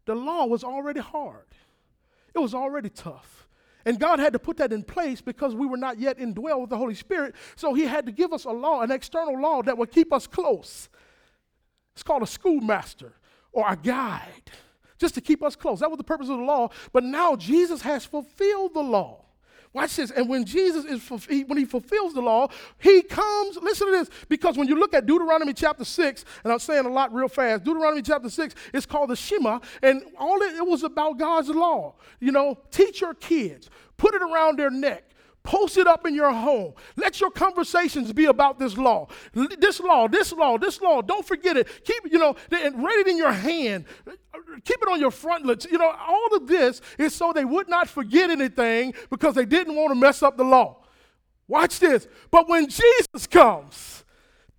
[0.06, 1.48] the law was already hard,
[2.34, 3.48] it was already tough.
[3.86, 6.70] And God had to put that in place because we were not yet indwelled with
[6.70, 7.36] the Holy Spirit.
[7.58, 10.26] So He had to give us a law, an external law that would keep us
[10.26, 10.88] close.
[11.94, 13.14] It's called a schoolmaster
[13.54, 14.52] or a guide
[14.98, 15.80] just to keep us close.
[15.80, 16.70] That was the purpose of the law.
[16.92, 19.24] But now Jesus has fulfilled the law.
[19.74, 20.12] Watch this.
[20.12, 24.56] And when Jesus is, when he fulfills the law, he comes, listen to this, because
[24.56, 28.04] when you look at Deuteronomy chapter 6, and I'm saying a lot real fast, Deuteronomy
[28.04, 31.96] chapter 6 is called the Shema, and all it, it was about God's law.
[32.20, 35.10] You know, teach your kids, put it around their neck.
[35.44, 36.74] Post it up in your home.
[36.96, 39.08] Let your conversations be about this law.
[39.34, 41.02] This law, this law, this law.
[41.02, 41.68] Don't forget it.
[41.84, 43.84] Keep, you know, and it in your hand.
[44.64, 45.68] Keep it on your frontlets.
[45.70, 49.76] You know, all of this is so they would not forget anything because they didn't
[49.76, 50.78] want to mess up the law.
[51.48, 52.08] Watch this.
[52.32, 54.06] But when Jesus comes,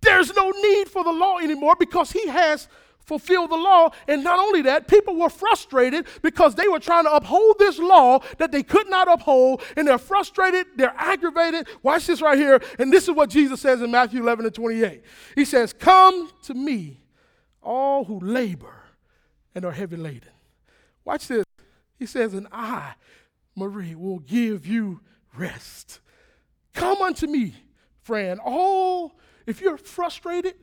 [0.01, 2.67] there's no need for the law anymore because he has
[3.05, 3.91] fulfilled the law.
[4.07, 8.19] And not only that, people were frustrated because they were trying to uphold this law
[8.37, 9.61] that they could not uphold.
[9.77, 11.67] And they're frustrated, they're aggravated.
[11.83, 12.61] Watch this right here.
[12.79, 15.03] And this is what Jesus says in Matthew 11 and 28.
[15.35, 17.01] He says, Come to me,
[17.61, 18.83] all who labor
[19.53, 20.29] and are heavy laden.
[21.05, 21.45] Watch this.
[21.97, 22.93] He says, And I,
[23.55, 24.99] Marie, will give you
[25.35, 25.99] rest.
[26.73, 27.55] Come unto me,
[28.01, 28.39] friend.
[28.43, 30.55] All, if you're frustrated,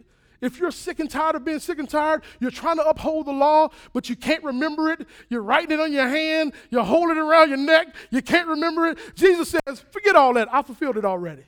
[0.42, 3.32] if you're sick and tired of being sick and tired, you're trying to uphold the
[3.32, 5.06] law, but you can't remember it.
[5.30, 8.88] You're writing it on your hand, you're holding it around your neck, you can't remember
[8.88, 8.98] it.
[9.14, 10.52] Jesus says, Forget all that.
[10.52, 11.44] I fulfilled it already.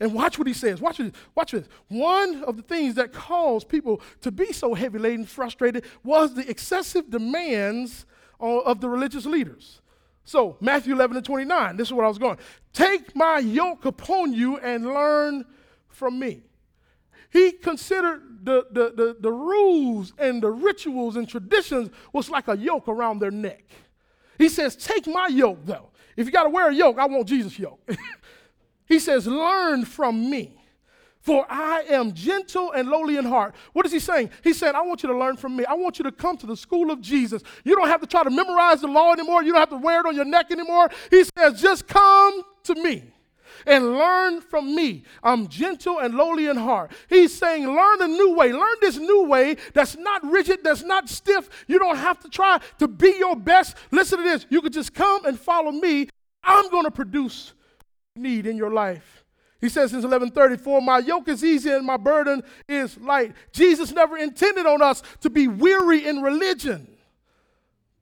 [0.00, 0.80] And watch what he says.
[0.80, 1.12] Watch this.
[1.34, 1.68] Watch this.
[1.88, 6.48] One of the things that caused people to be so heavy laden, frustrated, was the
[6.48, 8.06] excessive demands
[8.40, 9.80] of the religious leaders.
[10.24, 12.38] So, Matthew 11 and 29, this is what I was going.
[12.72, 15.44] Take my yoke upon you and learn
[15.88, 16.42] from me.
[17.32, 22.56] He considered the, the, the, the rules and the rituals and traditions was like a
[22.56, 23.64] yoke around their neck.
[24.36, 25.90] He says, Take my yoke, though.
[26.14, 27.80] If you got to wear a yoke, I want Jesus' yoke.
[28.86, 30.58] he says, Learn from me.
[31.20, 33.54] For I am gentle and lowly in heart.
[33.72, 34.30] What is he saying?
[34.42, 35.64] He's saying, I want you to learn from me.
[35.64, 37.42] I want you to come to the school of Jesus.
[37.64, 39.44] You don't have to try to memorize the law anymore.
[39.44, 40.90] You don't have to wear it on your neck anymore.
[41.10, 43.04] He says, just come to me
[43.66, 45.04] and learn from me.
[45.22, 46.92] I'm gentle and lowly in heart.
[47.08, 48.52] He's saying, learn a new way.
[48.52, 51.48] Learn this new way that's not rigid, that's not stiff.
[51.66, 53.76] You don't have to try to be your best.
[53.90, 54.46] Listen to this.
[54.50, 56.08] You could just come and follow me.
[56.42, 57.52] I'm going to produce
[58.16, 59.24] need in your life.
[59.60, 63.32] He says in 1134, my yoke is easy and my burden is light.
[63.52, 66.96] Jesus never intended on us to be weary in religion,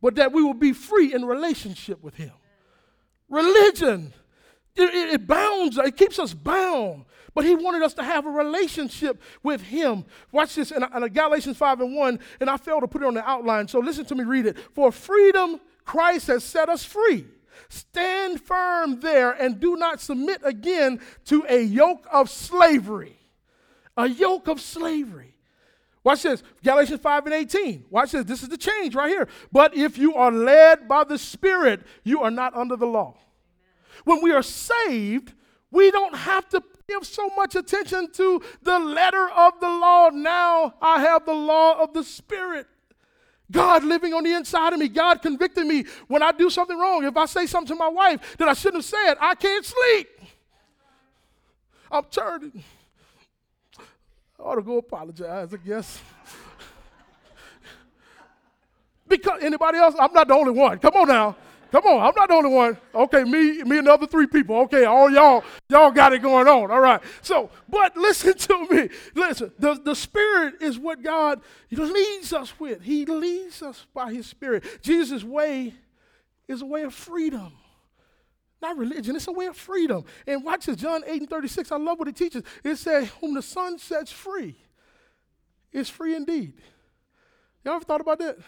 [0.01, 2.33] but that we will be free in relationship with him.
[3.29, 4.15] Religion,
[4.77, 7.05] it, it, it bounds, it keeps us bound.
[7.35, 10.05] But he wanted us to have a relationship with him.
[10.33, 13.15] Watch this in, in Galatians 5 and 1, and I failed to put it on
[13.15, 14.59] the outline, so listen to me read it.
[14.75, 17.27] For freedom, Christ has set us free.
[17.69, 23.17] Stand firm there and do not submit again to a yoke of slavery.
[23.97, 25.37] A yoke of slavery.
[26.03, 27.85] Watch this, Galatians 5 and 18.
[27.91, 29.29] Watch this, this is the change right here.
[29.53, 33.17] But if you are led by the Spirit, you are not under the law.
[34.05, 35.33] When we are saved,
[35.71, 40.11] we don't have to give so much attention to the letter of the law.
[40.11, 42.67] Now I have the law of the Spirit.
[43.51, 47.05] God living on the inside of me, God convicting me when I do something wrong.
[47.05, 50.09] If I say something to my wife that I shouldn't have said, I can't sleep.
[51.91, 52.63] I'm turning.
[54.39, 56.01] I ought to go apologize, I guess.
[59.09, 59.97] because anybody else?
[59.99, 60.79] I'm not the only one.
[60.79, 61.37] Come on now.
[61.71, 62.77] Come on, I'm not the only one.
[62.95, 64.57] Okay, me, me and the other three people.
[64.63, 66.71] Okay, all y'all, y'all got it going on.
[66.71, 67.01] All right.
[67.23, 68.89] So, but listen to me.
[69.15, 72.83] Listen, the, the Spirit is what God leads us with.
[72.83, 74.65] He leads us by His Spirit.
[74.83, 75.75] Jesus' way
[76.49, 77.53] is a way of freedom.
[78.61, 80.05] Not religion, it's a way of freedom.
[80.27, 81.73] And watch this, John 8 and 36.
[81.73, 82.43] I love what it teaches.
[82.63, 84.57] It says, Whom the Son sets free
[85.73, 86.55] is free indeed.
[87.65, 88.39] Y'all ever thought about that?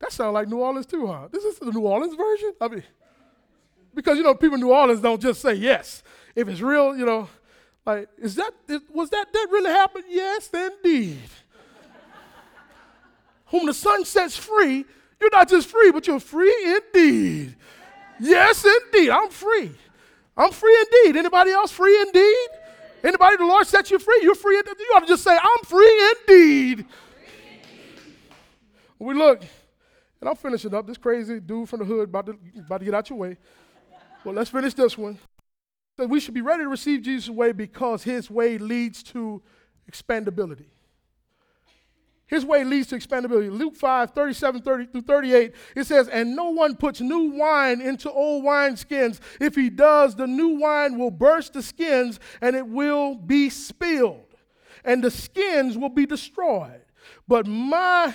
[0.00, 1.28] That sounds like New Orleans too, huh?
[1.30, 2.52] This is the New Orleans version?
[2.60, 2.82] I mean,
[3.94, 6.02] because, you know, people in New Orleans don't just say yes.
[6.34, 7.28] If it's real, you know,
[7.86, 8.52] like, is that,
[8.92, 10.04] was that, that really happened?
[10.08, 11.20] Yes, indeed.
[13.46, 14.84] Whom the Son sets free,
[15.20, 17.56] you're not just free, but you're free indeed.
[18.18, 19.10] Yes, indeed.
[19.10, 19.72] I'm free.
[20.36, 21.18] I'm free indeed.
[21.18, 22.48] Anybody else free indeed?
[23.04, 24.20] Anybody the Lord set you free?
[24.22, 24.74] You're free indeed.
[24.78, 26.86] You ought to just say, I'm free indeed.
[28.98, 29.42] We look,
[30.24, 30.86] and I'm finishing up.
[30.86, 33.36] This crazy dude from the hood about to, about to get out your way.
[34.24, 35.18] Well, let's finish this one.
[35.98, 39.42] So we should be ready to receive Jesus' way because his way leads to
[39.90, 40.64] expandability.
[42.26, 43.50] His way leads to expandability.
[43.50, 48.10] Luke 5, 37 30 through 38, it says, And no one puts new wine into
[48.10, 49.20] old wineskins.
[49.42, 54.34] If he does, the new wine will burst the skins and it will be spilled,
[54.86, 56.80] and the skins will be destroyed.
[57.28, 58.14] But my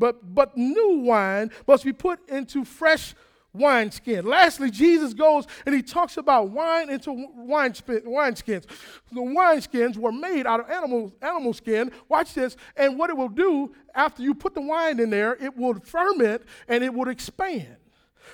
[0.00, 3.14] but but new wine must be put into fresh
[3.52, 4.24] wineskin.
[4.24, 8.64] Lastly, Jesus goes and he talks about wine into wine wineskins.
[9.12, 11.92] The wineskins were made out of animal, animal skin.
[12.08, 12.56] Watch this.
[12.76, 16.42] And what it will do after you put the wine in there, it will ferment
[16.68, 17.76] and it will expand.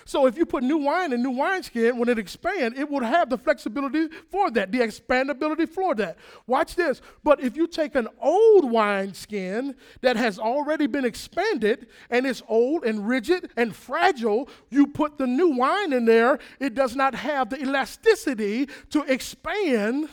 [0.06, 3.28] So if you put new wine in new wineskin, when it expands, it would have
[3.28, 6.16] the flexibility for that, the expandability for that.
[6.46, 7.02] Watch this.
[7.24, 12.84] But if you take an old wineskin that has already been expanded and it's old
[12.84, 17.50] and rigid and fragile, you put the new wine in there, it does not have
[17.50, 20.08] the elasticity to expand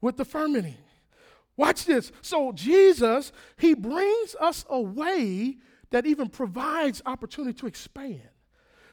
[0.00, 0.74] with the fermenting.
[1.56, 2.10] Watch this.
[2.20, 5.58] So Jesus, he brings us a way
[5.90, 8.22] that even provides opportunity to expand.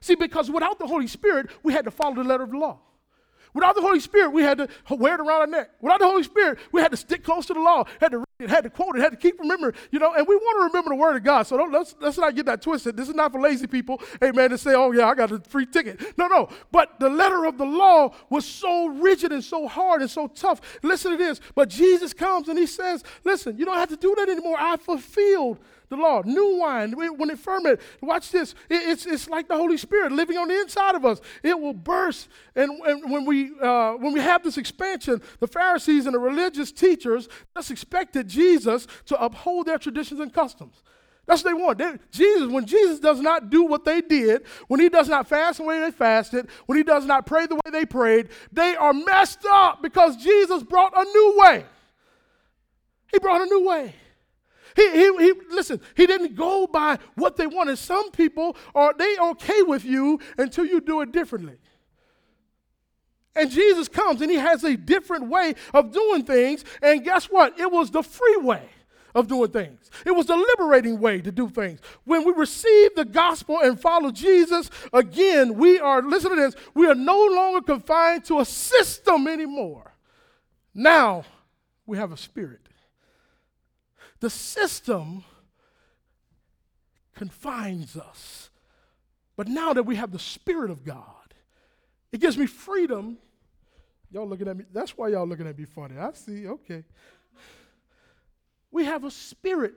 [0.03, 2.77] See, because without the Holy Spirit, we had to follow the letter of the law.
[3.53, 5.69] Without the Holy Spirit, we had to wear it around our neck.
[5.79, 8.25] Without the Holy Spirit, we had to stick close to the law, had to read
[8.39, 10.63] it, had to quote it, had to keep remembering, you know, and we want to
[10.65, 11.43] remember the word of God.
[11.43, 12.97] So let's, let's not get that twisted.
[12.97, 15.65] This is not for lazy people, amen, to say, oh, yeah, I got a free
[15.65, 16.17] ticket.
[16.17, 16.49] No, no.
[16.69, 20.59] But the letter of the law was so rigid and so hard and so tough.
[20.81, 21.39] Listen to this.
[21.55, 24.57] But Jesus comes and he says, listen, you don't have to do that anymore.
[24.59, 25.59] I fulfilled
[25.95, 26.21] the law.
[26.25, 28.55] New wine, when it ferments, watch this.
[28.69, 31.21] it's, it's like the Holy Spirit living on the inside of us.
[31.41, 32.27] It will burst.
[32.55, 36.71] And, and when, we, uh, when we have this expansion, the Pharisees and the religious
[36.71, 40.83] teachers just expected Jesus to uphold their traditions and customs.
[41.25, 41.77] That's what they want.
[41.77, 45.57] They, Jesus, when Jesus does not do what they did, when he does not fast
[45.57, 48.93] the way they fasted, when he does not pray the way they prayed, they are
[48.93, 51.65] messed up because Jesus brought a new way.
[53.11, 53.95] He brought a new way.
[54.75, 57.77] He, he, he, listen, he didn't go by what they wanted.
[57.77, 61.57] Some people are they okay with you until you do it differently.
[63.35, 66.63] And Jesus comes and he has a different way of doing things.
[66.81, 67.59] And guess what?
[67.59, 68.63] It was the free way
[69.15, 69.89] of doing things.
[70.05, 71.79] It was the liberating way to do things.
[72.03, 76.87] When we receive the gospel and follow Jesus, again, we are, listen to this, we
[76.87, 79.93] are no longer confined to a system anymore.
[80.73, 81.25] Now
[81.85, 82.62] we have a spirit.
[84.23, 85.25] The system
[87.13, 88.51] confines us.
[89.35, 91.33] But now that we have the Spirit of God,
[92.13, 93.17] it gives me freedom.
[94.11, 95.97] Y'all looking at me, that's why y'all looking at me funny.
[95.97, 96.85] I see, okay.
[98.71, 99.73] We have a spirit,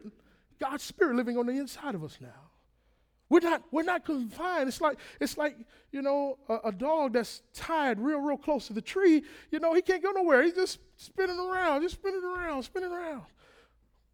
[0.61, 2.29] God's spirit living on the inside of us now.
[3.29, 4.69] We're not, we're not confined.
[4.69, 5.57] It's like, it's like
[5.91, 9.25] you know, a, a, dog that's tied real, real close to the tree.
[9.51, 10.45] You know, he can't go nowhere.
[10.45, 13.25] He's just spinning around, just spinning around, spinning around.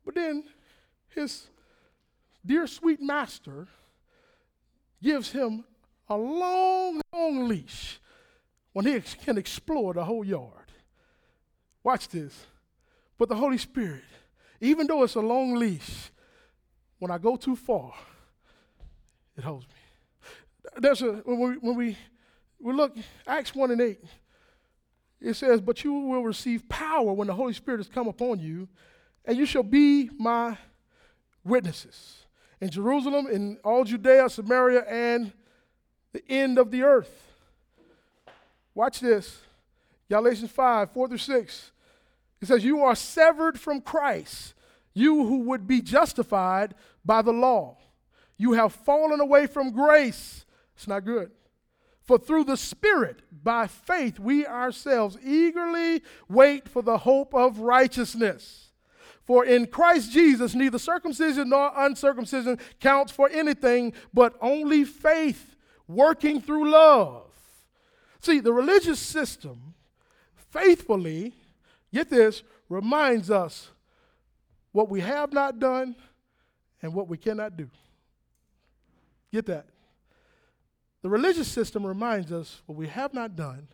[0.05, 0.45] But then
[1.09, 1.47] his
[2.45, 3.69] dear sweet master
[5.03, 5.65] gives him
[6.09, 8.01] a long, long leash
[8.73, 10.73] when he can explore the whole yard.
[11.83, 12.47] Watch this.
[13.19, 14.05] But the Holy Spirit,
[14.61, 16.11] even though it's a long leash,
[16.99, 17.93] when I go too far,
[19.37, 19.75] it holds me.
[20.79, 21.97] There's a when we when we
[22.61, 22.97] we look
[23.27, 24.01] Acts 1 and 8,
[25.21, 28.69] it says, But you will receive power when the Holy Spirit has come upon you,
[29.25, 30.57] and you shall be my
[31.45, 32.23] witnesses
[32.61, 35.33] in Jerusalem, in all Judea, Samaria, and
[36.12, 37.33] the end of the earth.
[38.75, 39.41] Watch this.
[40.09, 41.73] Galatians 5, 4 through 6.
[42.41, 44.55] It says, You are severed from Christ,
[44.95, 47.79] you who would be justified by the law.
[48.37, 50.45] You have fallen away from grace.
[50.77, 51.31] It's not good.
[52.03, 58.72] For through the Spirit, by faith, we ourselves eagerly wait for the hope of righteousness.
[59.25, 65.55] For in Christ Jesus, neither circumcision nor uncircumcision counts for anything, but only faith
[65.87, 67.25] working through love.
[68.20, 69.75] See, the religious system
[70.51, 71.35] faithfully,
[71.93, 73.70] get this, reminds us
[74.73, 75.95] what we have not done
[76.81, 77.68] and what we cannot do.
[79.33, 79.66] Get that?
[81.03, 83.68] The religious system reminds us what we have not done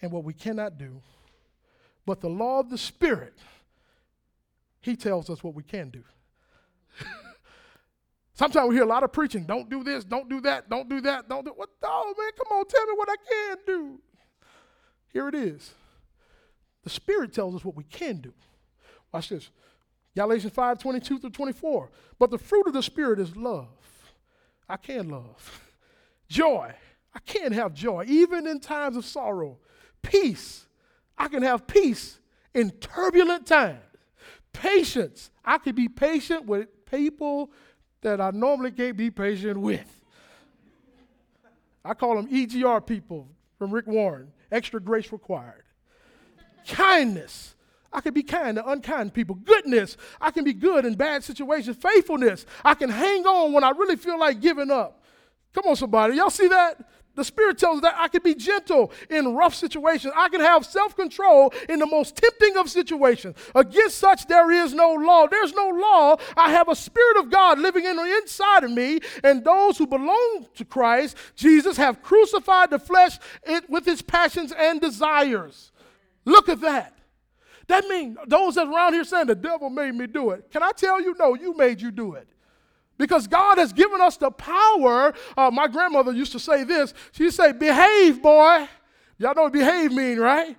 [0.00, 1.00] and what we cannot do.
[2.06, 3.34] But the law of the Spirit,
[4.88, 6.02] he tells us what we can do.
[8.34, 9.44] Sometimes we hear a lot of preaching.
[9.44, 12.58] Don't do this, don't do that, don't do that, don't do what oh man, come
[12.58, 14.00] on, tell me what I can do.
[15.12, 15.74] Here it is.
[16.84, 18.32] The Spirit tells us what we can do.
[19.12, 19.50] Watch this.
[20.16, 21.90] Galatians 5, 22 through 24.
[22.18, 23.68] But the fruit of the Spirit is love.
[24.68, 25.72] I can love.
[26.28, 26.74] Joy.
[27.14, 29.58] I can have joy, even in times of sorrow.
[30.02, 30.66] Peace.
[31.16, 32.20] I can have peace
[32.54, 33.80] in turbulent times.
[34.52, 35.30] Patience.
[35.44, 37.50] I can be patient with people
[38.00, 40.02] that I normally can't be patient with.
[41.84, 43.28] I call them EGR people
[43.58, 45.64] from Rick Warren, extra grace required.
[46.66, 47.54] Kindness.
[47.92, 49.34] I can be kind to unkind people.
[49.36, 49.96] Goodness.
[50.20, 51.76] I can be good in bad situations.
[51.78, 52.44] Faithfulness.
[52.62, 55.02] I can hang on when I really feel like giving up.
[55.54, 56.16] Come on, somebody.
[56.16, 56.78] Y'all see that?
[57.18, 60.14] The Spirit tells us that I can be gentle in rough situations.
[60.16, 63.36] I can have self control in the most tempting of situations.
[63.56, 65.26] Against such, there is no law.
[65.26, 66.16] There's no law.
[66.36, 69.88] I have a Spirit of God living in the inside of me, and those who
[69.88, 73.18] belong to Christ, Jesus, have crucified the flesh
[73.68, 75.72] with its passions and desires.
[76.24, 76.94] Look at that.
[77.66, 80.52] That means those that around here saying the devil made me do it.
[80.52, 82.28] Can I tell you, no, you made you do it.
[82.98, 85.14] Because God has given us the power.
[85.36, 86.92] Uh, my grandmother used to say this.
[87.12, 88.68] She'd say, behave, boy.
[89.18, 90.56] Y'all know what behave mean, right?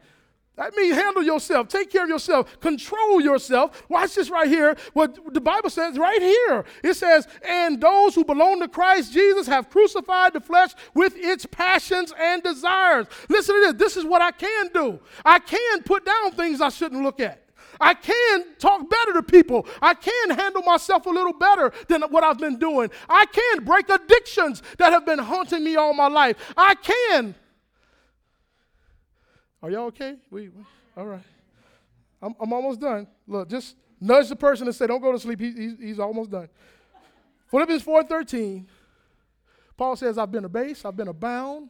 [0.60, 3.82] That means handle yourself, take care of yourself, control yourself.
[3.88, 4.76] Watch this right here.
[4.92, 6.66] What the Bible says right here.
[6.84, 11.46] It says, And those who belong to Christ Jesus have crucified the flesh with its
[11.46, 13.08] passions and desires.
[13.30, 13.74] Listen to this.
[13.80, 15.00] This is what I can do.
[15.24, 17.42] I can put down things I shouldn't look at.
[17.80, 19.66] I can talk better to people.
[19.82, 22.90] I can handle myself a little better than what I've been doing.
[23.08, 26.36] I can break addictions that have been haunting me all my life.
[26.58, 27.36] I can.
[29.62, 30.16] Are y'all okay?
[30.30, 30.64] We, we
[30.96, 31.24] all right.
[32.22, 33.08] I'm, I'm almost done.
[33.28, 36.32] Look, just nudge the person and say, "Don't go to sleep." He, he's, he's almost
[36.32, 36.50] done.
[37.48, 38.66] Philippians 4:13.
[39.78, 40.86] Paul says, "I've been abased.
[40.86, 41.70] I've been abound."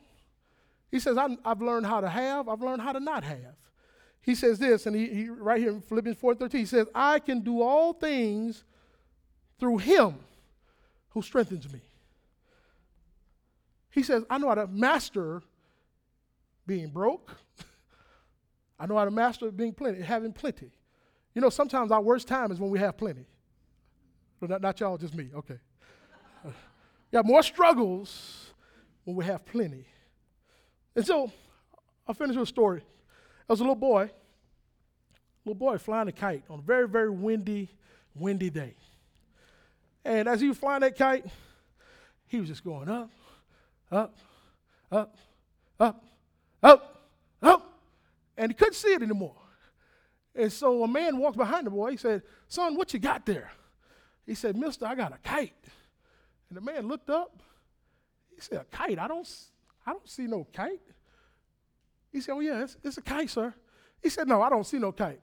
[0.91, 2.49] He says, "I've learned how to have.
[2.49, 3.55] I've learned how to not have."
[4.21, 7.41] He says this, and he, he right here in Philippians 4:13, he says, I can
[7.41, 8.63] do all things
[9.59, 10.15] through him
[11.09, 11.81] who strengthens me.
[13.91, 15.41] He says, I know how to master
[16.67, 17.35] being broke.
[18.79, 20.71] I know how to master being plenty, having plenty.
[21.33, 23.25] You know, sometimes our worst time is when we have plenty.
[24.39, 25.29] But not, not y'all, just me.
[25.35, 25.59] Okay.
[27.11, 28.53] Yeah, more struggles
[29.03, 29.87] when we have plenty.
[30.95, 31.31] And so
[32.07, 32.83] I'll finish with a story.
[33.49, 34.11] There was a little boy,
[35.43, 37.67] little boy flying a kite on a very, very windy,
[38.13, 38.75] windy day.
[40.05, 41.25] And as he was flying that kite,
[42.27, 43.09] he was just going up,
[43.91, 44.15] up,
[44.91, 45.15] up,
[45.79, 46.05] up,
[46.61, 47.09] up,
[47.41, 47.79] up,
[48.37, 49.33] and he couldn't see it anymore.
[50.35, 51.89] And so a man walked behind the boy.
[51.89, 53.49] He said, Son, what you got there?
[54.27, 55.55] He said, Mister, I got a kite.
[56.49, 57.41] And the man looked up.
[58.29, 58.99] He said, A kite?
[58.99, 59.27] I don't,
[59.87, 60.81] I don't see no kite.
[62.11, 63.53] He said, Oh, yeah, it's, it's a kite, sir.
[64.01, 65.21] He said, No, I don't see no kite.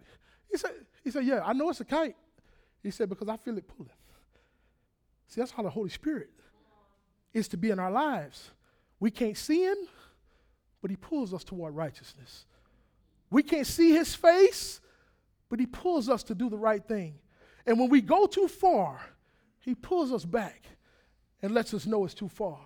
[0.50, 0.72] He said,
[1.02, 2.16] he said, Yeah, I know it's a kite.
[2.82, 3.92] He said, Because I feel it pulling.
[5.28, 6.30] See, that's how the Holy Spirit
[7.34, 8.50] is to be in our lives.
[9.00, 9.76] We can't see him,
[10.80, 12.46] but he pulls us toward righteousness.
[13.30, 14.80] We can't see his face,
[15.48, 17.18] but he pulls us to do the right thing.
[17.66, 19.00] And when we go too far,
[19.58, 20.62] he pulls us back
[21.42, 22.58] and lets us know it's too far.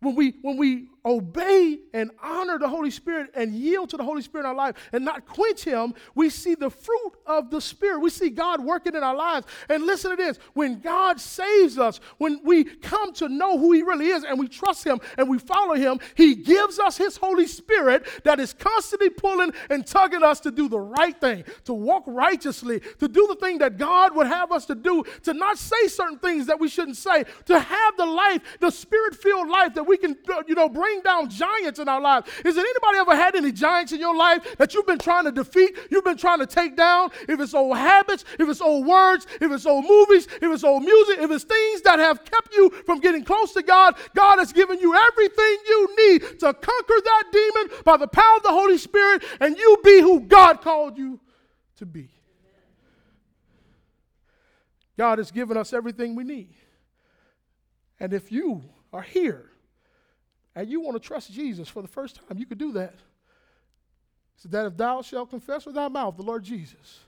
[0.00, 4.22] When we, when we obey and honor the Holy Spirit and yield to the Holy
[4.22, 8.00] Spirit in our life and not quench Him, we see the fruit of the Spirit.
[8.00, 9.46] We see God working in our lives.
[9.68, 13.82] And listen to this when God saves us, when we come to know who He
[13.82, 17.48] really is and we trust Him and we follow Him, He gives us His Holy
[17.48, 22.04] Spirit that is constantly pulling and tugging us to do the right thing, to walk
[22.06, 25.88] righteously, to do the thing that God would have us to do, to not say
[25.88, 29.87] certain things that we shouldn't say, to have the life, the Spirit filled life that
[29.88, 32.30] we can, uh, you know, bring down giants in our lives.
[32.44, 35.32] Is it anybody ever had any giants in your life that you've been trying to
[35.32, 37.10] defeat, you've been trying to take down?
[37.28, 40.82] If it's old habits, if it's old words, if it's old movies, if it's old
[40.82, 44.52] music, if it's things that have kept you from getting close to God, God has
[44.52, 48.78] given you everything you need to conquer that demon by the power of the Holy
[48.78, 51.20] Spirit, and you be who God called you
[51.76, 52.10] to be.
[54.96, 56.54] God has given us everything we need.
[58.00, 59.50] And if you are here
[60.58, 62.96] and you want to trust Jesus for the first time, you could do that.
[64.38, 66.98] So that if thou shalt confess with thy mouth the Lord Jesus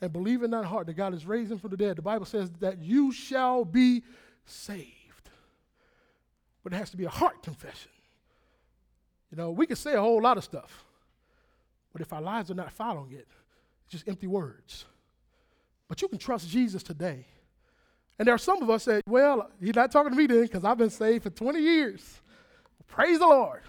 [0.00, 2.50] and believe in thine heart that God is him from the dead, the Bible says
[2.58, 4.02] that you shall be
[4.46, 4.90] saved.
[6.64, 7.92] But it has to be a heart confession.
[9.30, 10.84] You know, we can say a whole lot of stuff,
[11.92, 13.28] but if our lives are not following it,
[13.84, 14.86] it's just empty words.
[15.86, 17.26] But you can trust Jesus today.
[18.18, 20.64] And there are some of us that, well, he's not talking to me then because
[20.64, 22.18] I've been saved for 20 years.
[22.92, 23.62] Praise the Lord.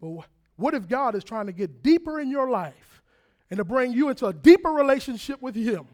[0.00, 3.02] But what if God is trying to get deeper in your life
[3.50, 5.86] and to bring you into a deeper relationship with Him?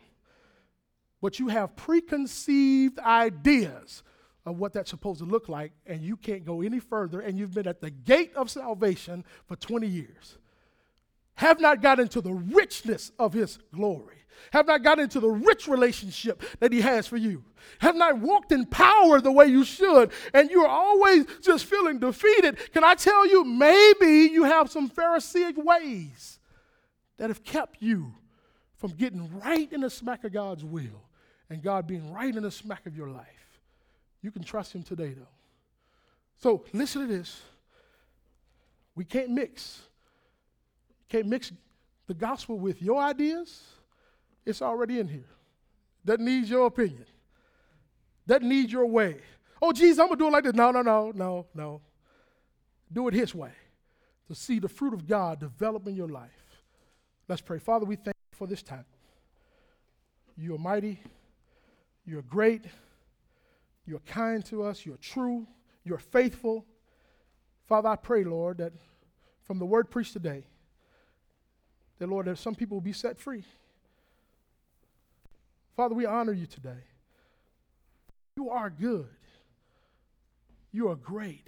[1.20, 4.04] But you have preconceived ideas
[4.46, 7.52] of what that's supposed to look like, and you can't go any further, and you've
[7.52, 10.38] been at the gate of salvation for 20 years.
[11.34, 14.19] Have not got into the richness of His glory
[14.52, 17.44] have not gotten into the rich relationship that He has for you,
[17.80, 22.58] have not walked in power the way you should, and you're always just feeling defeated,
[22.72, 26.38] can I tell you, maybe you have some Pharisaic ways
[27.18, 28.14] that have kept you
[28.76, 31.04] from getting right in the smack of God's will
[31.50, 33.26] and God being right in the smack of your life.
[34.22, 35.26] You can trust Him today, though.
[36.38, 37.42] So listen to this.
[38.94, 39.82] We can't mix.
[41.08, 41.52] Can't mix
[42.06, 43.62] the gospel with your ideas.
[44.44, 45.28] It's already in here.
[46.04, 47.06] That needs your opinion.
[48.26, 49.16] That needs your way.
[49.60, 50.54] Oh, Jesus, I'm gonna do it like this.
[50.54, 51.80] No, no, no, no, no.
[52.92, 53.52] Do it his way.
[54.28, 56.30] To see the fruit of God develop in your life.
[57.28, 57.58] Let's pray.
[57.58, 58.84] Father, we thank you for this time.
[60.36, 61.00] You are mighty.
[62.06, 62.64] You're great.
[63.86, 64.86] You're kind to us.
[64.86, 65.46] You're true.
[65.84, 66.64] You're faithful.
[67.66, 68.72] Father, I pray, Lord, that
[69.42, 70.46] from the word preached today,
[71.98, 73.44] that, Lord, that some people will be set free.
[75.80, 76.84] Father, we honor you today.
[78.36, 79.08] You are good.
[80.72, 81.46] You are great.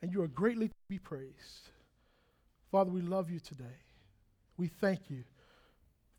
[0.00, 1.70] And you are greatly to be praised.
[2.70, 3.80] Father, we love you today.
[4.56, 5.24] We thank you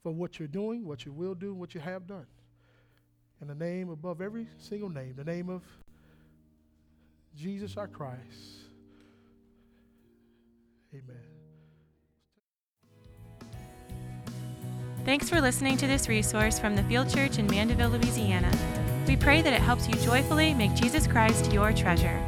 [0.03, 2.27] for what you're doing, what you will do, what you have done.
[3.41, 5.63] In the name above every single name, the name of
[7.37, 8.19] Jesus our Christ.
[10.93, 11.40] Amen.
[15.03, 18.51] Thanks for listening to this resource from the Field Church in Mandeville, Louisiana.
[19.07, 22.21] We pray that it helps you joyfully make Jesus Christ your treasure.